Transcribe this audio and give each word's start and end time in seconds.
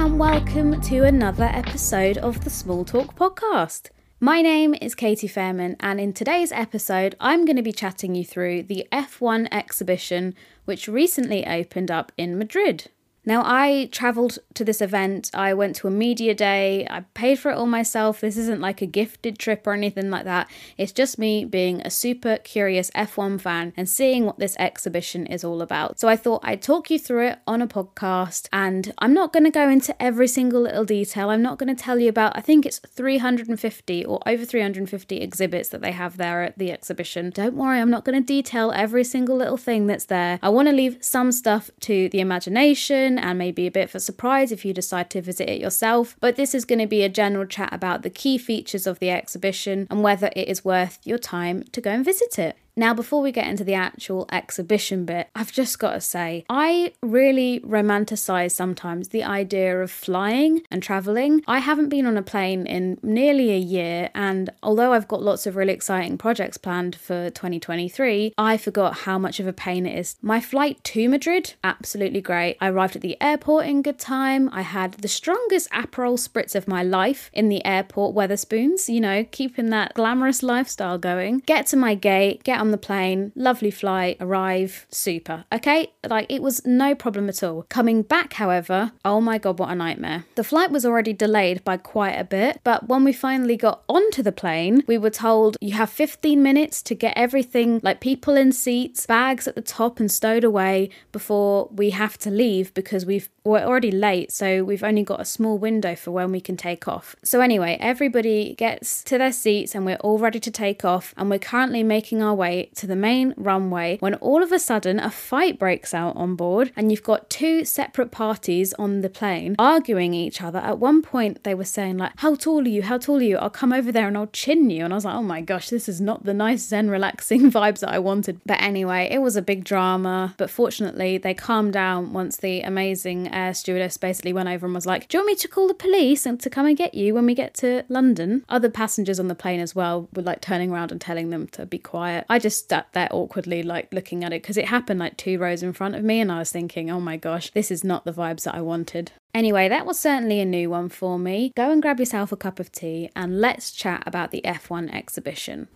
And 0.00 0.18
welcome 0.18 0.80
to 0.80 1.04
another 1.04 1.44
episode 1.44 2.16
of 2.16 2.42
the 2.42 2.48
Small 2.48 2.86
Torque 2.86 3.14
podcast. 3.14 3.90
My 4.18 4.40
name 4.40 4.74
is 4.80 4.94
Katy 4.94 5.28
Fairman, 5.28 5.76
and 5.78 6.00
in 6.00 6.14
today's 6.14 6.52
episode, 6.52 7.14
I'm 7.20 7.44
going 7.44 7.56
to 7.56 7.62
be 7.62 7.70
chatting 7.70 8.14
you 8.14 8.24
through 8.24 8.62
the 8.62 8.88
F1 8.90 9.48
exhibition, 9.52 10.34
which 10.64 10.88
recently 10.88 11.46
opened 11.46 11.90
up 11.90 12.12
in 12.16 12.38
Madrid. 12.38 12.90
Now, 13.24 13.42
I 13.44 13.88
travelled 13.92 14.38
to 14.54 14.64
this 14.64 14.80
event. 14.80 15.30
I 15.34 15.52
went 15.52 15.76
to 15.76 15.88
a 15.88 15.90
media 15.90 16.34
day. 16.34 16.86
I 16.88 17.00
paid 17.14 17.38
for 17.38 17.50
it 17.50 17.56
all 17.56 17.66
myself. 17.66 18.20
This 18.20 18.36
isn't 18.36 18.60
like 18.60 18.80
a 18.80 18.86
gifted 18.86 19.38
trip 19.38 19.66
or 19.66 19.72
anything 19.72 20.10
like 20.10 20.24
that. 20.24 20.50
It's 20.78 20.92
just 20.92 21.18
me 21.18 21.44
being 21.44 21.80
a 21.82 21.90
super 21.90 22.38
curious 22.38 22.90
F1 22.92 23.40
fan 23.40 23.72
and 23.76 23.88
seeing 23.88 24.24
what 24.24 24.38
this 24.38 24.56
exhibition 24.58 25.26
is 25.26 25.44
all 25.44 25.60
about. 25.60 26.00
So 26.00 26.08
I 26.08 26.16
thought 26.16 26.40
I'd 26.44 26.62
talk 26.62 26.90
you 26.90 26.98
through 26.98 27.28
it 27.28 27.38
on 27.46 27.60
a 27.60 27.66
podcast. 27.66 28.48
And 28.52 28.92
I'm 28.98 29.12
not 29.12 29.32
going 29.32 29.44
to 29.44 29.50
go 29.50 29.68
into 29.68 30.00
every 30.02 30.28
single 30.28 30.62
little 30.62 30.84
detail. 30.84 31.30
I'm 31.30 31.42
not 31.42 31.58
going 31.58 31.74
to 31.74 31.82
tell 31.82 31.98
you 31.98 32.08
about, 32.08 32.36
I 32.36 32.40
think 32.40 32.64
it's 32.64 32.78
350 32.78 34.04
or 34.04 34.20
over 34.26 34.44
350 34.44 35.16
exhibits 35.18 35.68
that 35.68 35.82
they 35.82 35.92
have 35.92 36.16
there 36.16 36.42
at 36.42 36.58
the 36.58 36.72
exhibition. 36.72 37.30
Don't 37.30 37.54
worry, 37.54 37.80
I'm 37.80 37.90
not 37.90 38.04
going 38.04 38.20
to 38.20 38.26
detail 38.26 38.72
every 38.74 39.04
single 39.04 39.36
little 39.36 39.56
thing 39.56 39.86
that's 39.86 40.06
there. 40.06 40.38
I 40.42 40.48
want 40.48 40.68
to 40.68 40.74
leave 40.74 40.98
some 41.00 41.32
stuff 41.32 41.70
to 41.80 42.08
the 42.08 42.20
imagination 42.20 43.09
and 43.18 43.38
maybe 43.38 43.66
a 43.66 43.70
bit 43.70 43.88
of 43.88 43.94
a 43.94 44.00
surprise 44.00 44.52
if 44.52 44.64
you 44.64 44.72
decide 44.72 45.10
to 45.10 45.22
visit 45.22 45.48
it 45.48 45.60
yourself. 45.60 46.16
But 46.20 46.36
this 46.36 46.54
is 46.54 46.64
going 46.64 46.78
to 46.78 46.86
be 46.86 47.02
a 47.02 47.08
general 47.08 47.46
chat 47.46 47.72
about 47.72 48.02
the 48.02 48.10
key 48.10 48.38
features 48.38 48.86
of 48.86 48.98
the 48.98 49.10
exhibition 49.10 49.86
and 49.90 50.02
whether 50.02 50.30
it 50.36 50.48
is 50.48 50.64
worth 50.64 50.98
your 51.04 51.18
time 51.18 51.64
to 51.72 51.80
go 51.80 51.90
and 51.90 52.04
visit 52.04 52.38
it. 52.38 52.56
Now, 52.76 52.94
before 52.94 53.22
we 53.22 53.32
get 53.32 53.46
into 53.46 53.64
the 53.64 53.74
actual 53.74 54.28
exhibition 54.32 55.04
bit, 55.04 55.28
I've 55.34 55.52
just 55.52 55.78
got 55.78 55.92
to 55.92 56.00
say, 56.00 56.44
I 56.48 56.92
really 57.02 57.60
romanticize 57.60 58.52
sometimes 58.52 59.08
the 59.08 59.24
idea 59.24 59.80
of 59.80 59.90
flying 59.90 60.62
and 60.70 60.82
traveling. 60.82 61.42
I 61.46 61.58
haven't 61.58 61.88
been 61.88 62.06
on 62.06 62.16
a 62.16 62.22
plane 62.22 62.66
in 62.66 62.98
nearly 63.02 63.50
a 63.50 63.58
year, 63.58 64.10
and 64.14 64.50
although 64.62 64.92
I've 64.92 65.08
got 65.08 65.22
lots 65.22 65.46
of 65.46 65.56
really 65.56 65.72
exciting 65.72 66.18
projects 66.18 66.56
planned 66.56 66.96
for 66.96 67.30
2023, 67.30 68.34
I 68.38 68.56
forgot 68.56 68.98
how 68.98 69.18
much 69.18 69.40
of 69.40 69.46
a 69.46 69.52
pain 69.52 69.86
it 69.86 69.98
is. 69.98 70.16
My 70.22 70.40
flight 70.40 70.82
to 70.84 71.08
Madrid, 71.08 71.54
absolutely 71.64 72.20
great. 72.20 72.56
I 72.60 72.68
arrived 72.68 72.96
at 72.96 73.02
the 73.02 73.20
airport 73.20 73.66
in 73.66 73.82
good 73.82 73.98
time. 73.98 74.48
I 74.52 74.62
had 74.62 74.94
the 74.94 75.08
strongest 75.08 75.70
Aperol 75.70 76.18
spritz 76.18 76.54
of 76.54 76.68
my 76.68 76.82
life 76.82 77.30
in 77.32 77.48
the 77.48 77.64
airport 77.64 78.14
Wetherspoons, 78.14 78.88
you 78.88 79.00
know, 79.00 79.24
keeping 79.30 79.70
that 79.70 79.94
glamorous 79.94 80.42
lifestyle 80.42 80.98
going. 80.98 81.42
Get 81.46 81.66
to 81.68 81.76
my 81.76 81.94
gate, 81.94 82.44
get 82.44 82.59
on 82.60 82.70
the 82.70 82.78
plane, 82.78 83.32
lovely 83.34 83.70
flight, 83.70 84.16
arrive, 84.20 84.86
super. 84.90 85.44
Okay, 85.52 85.92
like 86.08 86.26
it 86.28 86.42
was 86.42 86.64
no 86.66 86.94
problem 86.94 87.28
at 87.28 87.42
all. 87.42 87.64
Coming 87.68 88.02
back, 88.02 88.34
however, 88.34 88.92
oh 89.04 89.20
my 89.20 89.38
god, 89.38 89.58
what 89.58 89.70
a 89.70 89.74
nightmare. 89.74 90.24
The 90.34 90.44
flight 90.44 90.70
was 90.70 90.84
already 90.84 91.12
delayed 91.12 91.64
by 91.64 91.76
quite 91.76 92.18
a 92.18 92.24
bit, 92.24 92.60
but 92.62 92.88
when 92.88 93.04
we 93.04 93.12
finally 93.12 93.56
got 93.56 93.82
onto 93.88 94.22
the 94.22 94.32
plane, 94.32 94.82
we 94.86 94.98
were 94.98 95.10
told 95.10 95.56
you 95.60 95.72
have 95.72 95.90
15 95.90 96.42
minutes 96.42 96.82
to 96.82 96.94
get 96.94 97.14
everything 97.16 97.80
like 97.82 98.00
people 98.00 98.36
in 98.36 98.52
seats, 98.52 99.06
bags 99.06 99.48
at 99.48 99.54
the 99.54 99.62
top 99.62 99.98
and 99.98 100.10
stowed 100.10 100.44
away 100.44 100.90
before 101.12 101.68
we 101.72 101.90
have 101.90 102.18
to 102.18 102.30
leave 102.30 102.72
because 102.74 103.06
we've 103.06 103.28
we're 103.42 103.64
already 103.64 103.90
late, 103.90 104.30
so 104.30 104.62
we've 104.64 104.84
only 104.84 105.02
got 105.02 105.20
a 105.20 105.24
small 105.24 105.56
window 105.56 105.94
for 105.96 106.10
when 106.10 106.30
we 106.30 106.42
can 106.42 106.58
take 106.58 106.86
off. 106.86 107.16
So 107.22 107.40
anyway, 107.40 107.78
everybody 107.80 108.54
gets 108.54 109.02
to 109.04 109.16
their 109.16 109.32
seats 109.32 109.74
and 109.74 109.86
we're 109.86 109.96
all 109.96 110.18
ready 110.18 110.38
to 110.40 110.50
take 110.50 110.84
off 110.84 111.14
and 111.16 111.30
we're 111.30 111.38
currently 111.38 111.82
making 111.82 112.22
our 112.22 112.34
way 112.34 112.49
to 112.76 112.86
the 112.86 112.96
main 112.96 113.34
runway 113.36 113.98
when 114.00 114.14
all 114.16 114.42
of 114.42 114.52
a 114.52 114.58
sudden 114.58 114.98
a 114.98 115.10
fight 115.10 115.58
breaks 115.58 115.92
out 115.94 116.16
on 116.16 116.36
board 116.36 116.72
and 116.76 116.90
you've 116.90 117.02
got 117.02 117.30
two 117.30 117.64
separate 117.64 118.10
parties 118.10 118.72
on 118.74 119.00
the 119.00 119.10
plane 119.10 119.54
arguing 119.58 120.14
each 120.14 120.42
other. 120.42 120.58
At 120.58 120.78
one 120.78 121.02
point 121.02 121.44
they 121.44 121.54
were 121.54 121.64
saying 121.64 121.98
like, 121.98 122.12
"How 122.16 122.34
tall 122.34 122.60
are 122.60 122.74
you? 122.76 122.82
How 122.82 122.98
tall 122.98 123.18
are 123.18 123.22
you? 123.22 123.36
I'll 123.38 123.50
come 123.50 123.72
over 123.72 123.90
there 123.92 124.08
and 124.08 124.16
I'll 124.16 124.26
chin 124.28 124.70
you." 124.70 124.84
And 124.84 124.92
I 124.92 124.96
was 124.96 125.04
like, 125.04 125.14
"Oh 125.14 125.22
my 125.22 125.40
gosh, 125.40 125.68
this 125.70 125.88
is 125.88 126.00
not 126.00 126.24
the 126.24 126.34
nice 126.34 126.62
zen 126.62 126.90
relaxing 126.90 127.50
vibes 127.58 127.80
that 127.80 127.90
I 127.90 127.98
wanted." 127.98 128.40
But 128.46 128.60
anyway, 128.60 129.08
it 129.10 129.18
was 129.18 129.36
a 129.36 129.42
big 129.42 129.64
drama, 129.64 130.34
but 130.36 130.50
fortunately 130.50 131.18
they 131.18 131.34
calmed 131.34 131.72
down 131.72 132.12
once 132.12 132.36
the 132.36 132.60
amazing 132.60 133.32
air 133.32 133.54
stewardess 133.54 133.96
basically 133.96 134.32
went 134.32 134.48
over 134.48 134.66
and 134.66 134.74
was 134.74 134.86
like, 134.86 135.08
Do 135.08 135.16
you 135.16 135.20
want 135.20 135.32
me 135.32 135.36
to 135.36 135.48
call 135.48 135.68
the 135.68 135.74
police 135.74 136.26
and 136.26 136.40
to 136.40 136.50
come 136.50 136.66
and 136.66 136.76
get 136.76 136.94
you 136.94 137.14
when 137.14 137.26
we 137.26 137.34
get 137.34 137.54
to 137.54 137.84
London? 137.88 138.44
Other 138.48 138.70
passengers 138.70 139.20
on 139.20 139.28
the 139.28 139.34
plane 139.34 139.60
as 139.60 139.74
well 139.74 140.08
were 140.14 140.22
like 140.22 140.40
turning 140.40 140.70
around 140.70 140.92
and 140.92 141.00
telling 141.00 141.30
them 141.30 141.46
to 141.48 141.66
be 141.66 141.78
quiet. 141.78 142.24
I 142.28 142.38
just 142.40 142.68
sat 142.68 142.88
there 142.92 143.08
awkwardly, 143.12 143.62
like 143.62 143.92
looking 143.92 144.24
at 144.24 144.32
it 144.32 144.42
because 144.42 144.56
it 144.56 144.66
happened 144.66 144.98
like 144.98 145.16
two 145.16 145.38
rows 145.38 145.62
in 145.62 145.72
front 145.72 145.94
of 145.94 146.02
me, 146.02 146.20
and 146.20 146.32
I 146.32 146.40
was 146.40 146.50
thinking, 146.50 146.90
Oh 146.90 147.00
my 147.00 147.16
gosh, 147.16 147.50
this 147.50 147.70
is 147.70 147.84
not 147.84 148.04
the 148.04 148.12
vibes 148.12 148.42
that 148.42 148.54
I 148.54 148.60
wanted. 148.60 149.12
Anyway, 149.32 149.68
that 149.68 149.86
was 149.86 149.98
certainly 149.98 150.40
a 150.40 150.44
new 150.44 150.68
one 150.68 150.88
for 150.88 151.18
me. 151.18 151.52
Go 151.54 151.70
and 151.70 151.80
grab 151.80 152.00
yourself 152.00 152.32
a 152.32 152.36
cup 152.36 152.58
of 152.58 152.72
tea 152.72 153.10
and 153.14 153.40
let's 153.40 153.70
chat 153.70 154.02
about 154.06 154.32
the 154.32 154.42
F1 154.44 154.92
exhibition. 154.92 155.68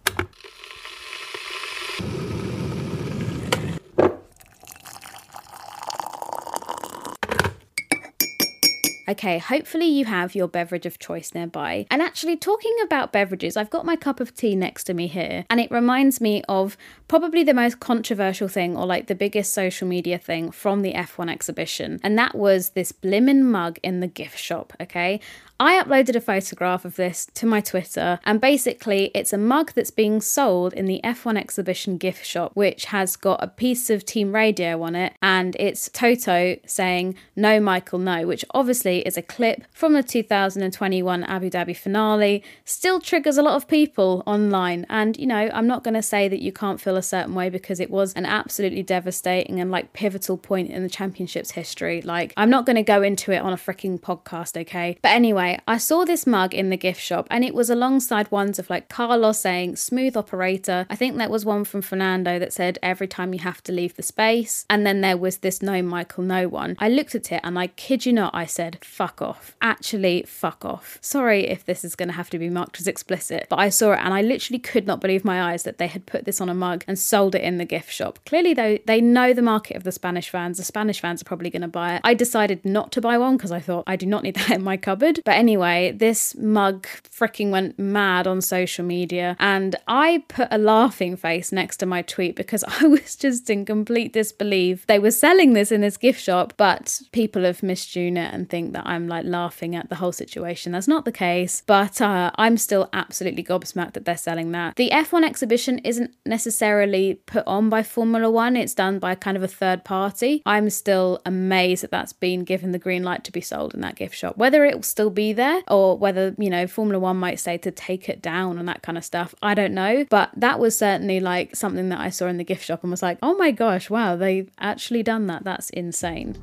Okay, 9.08 9.38
hopefully 9.38 9.86
you 9.86 10.06
have 10.06 10.34
your 10.34 10.48
beverage 10.48 10.86
of 10.86 10.98
choice 10.98 11.34
nearby. 11.34 11.86
And 11.90 12.00
actually, 12.00 12.36
talking 12.36 12.74
about 12.82 13.12
beverages, 13.12 13.56
I've 13.56 13.70
got 13.70 13.84
my 13.84 13.96
cup 13.96 14.20
of 14.20 14.34
tea 14.34 14.56
next 14.56 14.84
to 14.84 14.94
me 14.94 15.06
here, 15.06 15.44
and 15.50 15.60
it 15.60 15.70
reminds 15.70 16.20
me 16.20 16.42
of 16.48 16.76
probably 17.08 17.44
the 17.44 17.54
most 17.54 17.80
controversial 17.80 18.48
thing 18.48 18.76
or 18.76 18.86
like 18.86 19.06
the 19.06 19.14
biggest 19.14 19.52
social 19.52 19.86
media 19.86 20.18
thing 20.18 20.50
from 20.50 20.82
the 20.82 20.94
F1 20.94 21.30
exhibition, 21.30 22.00
and 22.02 22.18
that 22.18 22.34
was 22.34 22.70
this 22.70 22.92
blimmin' 22.92 23.42
mug 23.42 23.78
in 23.82 24.00
the 24.00 24.06
gift 24.06 24.38
shop. 24.38 24.72
Okay, 24.80 25.20
I 25.64 25.82
uploaded 25.82 26.14
a 26.14 26.20
photograph 26.20 26.84
of 26.84 26.96
this 26.96 27.26
to 27.36 27.46
my 27.46 27.62
Twitter, 27.62 28.20
and 28.26 28.38
basically, 28.38 29.10
it's 29.14 29.32
a 29.32 29.38
mug 29.38 29.72
that's 29.74 29.90
being 29.90 30.20
sold 30.20 30.74
in 30.74 30.84
the 30.84 31.00
F1 31.02 31.38
exhibition 31.38 31.96
gift 31.96 32.26
shop, 32.26 32.50
which 32.52 32.84
has 32.84 33.16
got 33.16 33.42
a 33.42 33.48
piece 33.48 33.88
of 33.88 34.04
Team 34.04 34.34
Radio 34.34 34.82
on 34.82 34.94
it, 34.94 35.14
and 35.22 35.56
it's 35.58 35.88
Toto 35.88 36.56
saying, 36.66 37.14
No, 37.34 37.60
Michael, 37.60 37.98
no, 37.98 38.26
which 38.26 38.44
obviously 38.50 38.98
is 39.06 39.16
a 39.16 39.22
clip 39.22 39.64
from 39.72 39.94
the 39.94 40.02
2021 40.02 41.24
Abu 41.24 41.48
Dhabi 41.48 41.74
finale. 41.74 42.44
Still 42.66 43.00
triggers 43.00 43.38
a 43.38 43.42
lot 43.42 43.54
of 43.54 43.66
people 43.66 44.22
online, 44.26 44.84
and 44.90 45.16
you 45.16 45.26
know, 45.26 45.48
I'm 45.50 45.66
not 45.66 45.82
going 45.82 45.94
to 45.94 46.02
say 46.02 46.28
that 46.28 46.42
you 46.42 46.52
can't 46.52 46.78
feel 46.78 46.98
a 46.98 47.02
certain 47.02 47.34
way 47.34 47.48
because 47.48 47.80
it 47.80 47.88
was 47.88 48.12
an 48.12 48.26
absolutely 48.26 48.82
devastating 48.82 49.60
and 49.60 49.70
like 49.70 49.94
pivotal 49.94 50.36
point 50.36 50.68
in 50.68 50.82
the 50.82 50.90
championship's 50.90 51.52
history. 51.52 52.02
Like, 52.02 52.34
I'm 52.36 52.50
not 52.50 52.66
going 52.66 52.76
to 52.76 52.82
go 52.82 53.00
into 53.00 53.32
it 53.32 53.38
on 53.38 53.54
a 53.54 53.56
freaking 53.56 53.98
podcast, 53.98 54.60
okay? 54.60 54.98
But 55.00 55.12
anyway, 55.12 55.53
I 55.66 55.78
saw 55.78 56.04
this 56.04 56.26
mug 56.26 56.54
in 56.54 56.70
the 56.70 56.76
gift 56.76 57.00
shop 57.00 57.26
and 57.30 57.44
it 57.44 57.54
was 57.54 57.70
alongside 57.70 58.30
ones 58.30 58.58
of 58.58 58.70
like 58.70 58.88
Carlos 58.88 59.38
saying 59.38 59.76
smooth 59.76 60.16
operator. 60.16 60.86
I 60.90 60.96
think 60.96 61.16
that 61.16 61.30
was 61.30 61.44
one 61.44 61.64
from 61.64 61.82
Fernando 61.82 62.38
that 62.38 62.52
said 62.52 62.78
every 62.82 63.08
time 63.08 63.32
you 63.32 63.40
have 63.40 63.62
to 63.64 63.72
leave 63.72 63.96
the 63.96 64.02
space. 64.02 64.66
And 64.68 64.86
then 64.86 65.00
there 65.00 65.16
was 65.16 65.38
this 65.38 65.62
no 65.62 65.82
Michael 65.82 66.24
no 66.24 66.48
one. 66.48 66.76
I 66.78 66.88
looked 66.88 67.14
at 67.14 67.32
it 67.32 67.40
and 67.44 67.58
I 67.58 67.68
kid 67.68 68.06
you 68.06 68.12
not, 68.12 68.34
I 68.34 68.46
said, 68.46 68.78
fuck 68.84 69.20
off. 69.22 69.56
Actually, 69.60 70.24
fuck 70.26 70.64
off. 70.64 70.98
Sorry 71.00 71.46
if 71.46 71.64
this 71.64 71.84
is 71.84 71.94
going 71.94 72.08
to 72.08 72.14
have 72.14 72.30
to 72.30 72.38
be 72.38 72.48
marked 72.48 72.80
as 72.80 72.86
explicit, 72.86 73.46
but 73.48 73.58
I 73.58 73.68
saw 73.68 73.92
it 73.92 74.00
and 74.00 74.14
I 74.14 74.22
literally 74.22 74.58
could 74.58 74.86
not 74.86 75.00
believe 75.00 75.24
my 75.24 75.52
eyes 75.52 75.62
that 75.64 75.78
they 75.78 75.86
had 75.86 76.06
put 76.06 76.24
this 76.24 76.40
on 76.40 76.48
a 76.48 76.54
mug 76.54 76.84
and 76.86 76.98
sold 76.98 77.34
it 77.34 77.42
in 77.42 77.58
the 77.58 77.64
gift 77.64 77.92
shop. 77.92 78.18
Clearly, 78.26 78.54
though, 78.54 78.78
they 78.86 79.00
know 79.00 79.32
the 79.32 79.42
market 79.42 79.76
of 79.76 79.84
the 79.84 79.92
Spanish 79.92 80.28
fans. 80.28 80.58
The 80.58 80.64
Spanish 80.64 81.00
fans 81.00 81.22
are 81.22 81.26
probably 81.26 81.50
going 81.50 81.62
to 81.62 81.68
buy 81.68 81.96
it. 81.96 82.00
I 82.04 82.14
decided 82.14 82.64
not 82.64 82.92
to 82.92 83.00
buy 83.00 83.18
one 83.18 83.36
because 83.36 83.52
I 83.52 83.60
thought 83.60 83.84
I 83.86 83.96
do 83.96 84.06
not 84.06 84.22
need 84.22 84.34
that 84.36 84.50
in 84.50 84.62
my 84.62 84.76
cupboard. 84.76 85.20
But 85.24 85.33
But 85.34 85.40
anyway, 85.40 85.90
this 85.90 86.36
mug 86.36 86.86
freaking 86.86 87.50
went 87.50 87.76
mad 87.76 88.28
on 88.28 88.40
social 88.40 88.84
media, 88.84 89.34
and 89.40 89.74
I 89.88 90.22
put 90.28 90.46
a 90.52 90.58
laughing 90.58 91.16
face 91.16 91.50
next 91.50 91.78
to 91.78 91.86
my 91.86 92.02
tweet 92.02 92.36
because 92.36 92.62
I 92.80 92.86
was 92.86 93.16
just 93.16 93.50
in 93.50 93.64
complete 93.64 94.12
disbelief. 94.12 94.86
They 94.86 95.00
were 95.00 95.10
selling 95.10 95.52
this 95.52 95.72
in 95.72 95.80
this 95.80 95.96
gift 95.96 96.22
shop, 96.22 96.52
but 96.56 97.00
people 97.10 97.42
have 97.42 97.64
misjudged 97.64 98.16
it 98.16 98.32
and 98.32 98.48
think 98.48 98.74
that 98.74 98.86
I'm 98.86 99.08
like 99.08 99.24
laughing 99.24 99.74
at 99.74 99.88
the 99.88 99.96
whole 99.96 100.12
situation. 100.12 100.70
That's 100.70 100.86
not 100.86 101.04
the 101.04 101.10
case, 101.10 101.64
but 101.66 102.00
uh, 102.00 102.30
I'm 102.36 102.56
still 102.56 102.88
absolutely 102.92 103.42
gobsmacked 103.42 103.94
that 103.94 104.04
they're 104.04 104.16
selling 104.16 104.52
that. 104.52 104.76
The 104.76 104.90
F1 104.90 105.24
exhibition 105.24 105.80
isn't 105.80 106.14
necessarily 106.24 107.14
put 107.26 107.44
on 107.44 107.68
by 107.68 107.82
Formula 107.82 108.30
One, 108.30 108.56
it's 108.56 108.72
done 108.74 109.00
by 109.00 109.16
kind 109.16 109.36
of 109.36 109.42
a 109.42 109.48
third 109.48 109.84
party. 109.84 110.42
I'm 110.46 110.70
still 110.70 111.20
amazed 111.26 111.82
that 111.82 111.90
that's 111.90 112.12
been 112.12 112.44
given 112.44 112.70
the 112.70 112.78
green 112.78 113.02
light 113.02 113.24
to 113.24 113.32
be 113.32 113.40
sold 113.40 113.74
in 113.74 113.80
that 113.80 113.96
gift 113.96 114.14
shop. 114.14 114.36
Whether 114.36 114.64
it 114.64 114.76
will 114.76 114.82
still 114.84 115.10
be 115.10 115.23
there 115.32 115.62
or 115.68 115.96
whether, 115.96 116.34
you 116.38 116.50
know, 116.50 116.66
Formula 116.66 116.98
One 116.98 117.16
might 117.16 117.40
say 117.40 117.56
to 117.58 117.70
take 117.70 118.08
it 118.08 118.20
down 118.20 118.58
and 118.58 118.68
that 118.68 118.82
kind 118.82 118.98
of 118.98 119.04
stuff, 119.04 119.34
I 119.42 119.54
don't 119.54 119.74
know. 119.74 120.04
But 120.10 120.30
that 120.36 120.58
was 120.58 120.76
certainly 120.76 121.20
like 121.20 121.56
something 121.56 121.88
that 121.88 122.00
I 122.00 122.10
saw 122.10 122.26
in 122.26 122.36
the 122.36 122.44
gift 122.44 122.64
shop 122.64 122.82
and 122.82 122.90
was 122.90 123.02
like, 123.02 123.18
oh 123.22 123.36
my 123.36 123.50
gosh, 123.50 123.90
wow, 123.90 124.16
they've 124.16 124.50
actually 124.58 125.02
done 125.02 125.26
that. 125.26 125.44
That's 125.44 125.70
insane. 125.70 126.36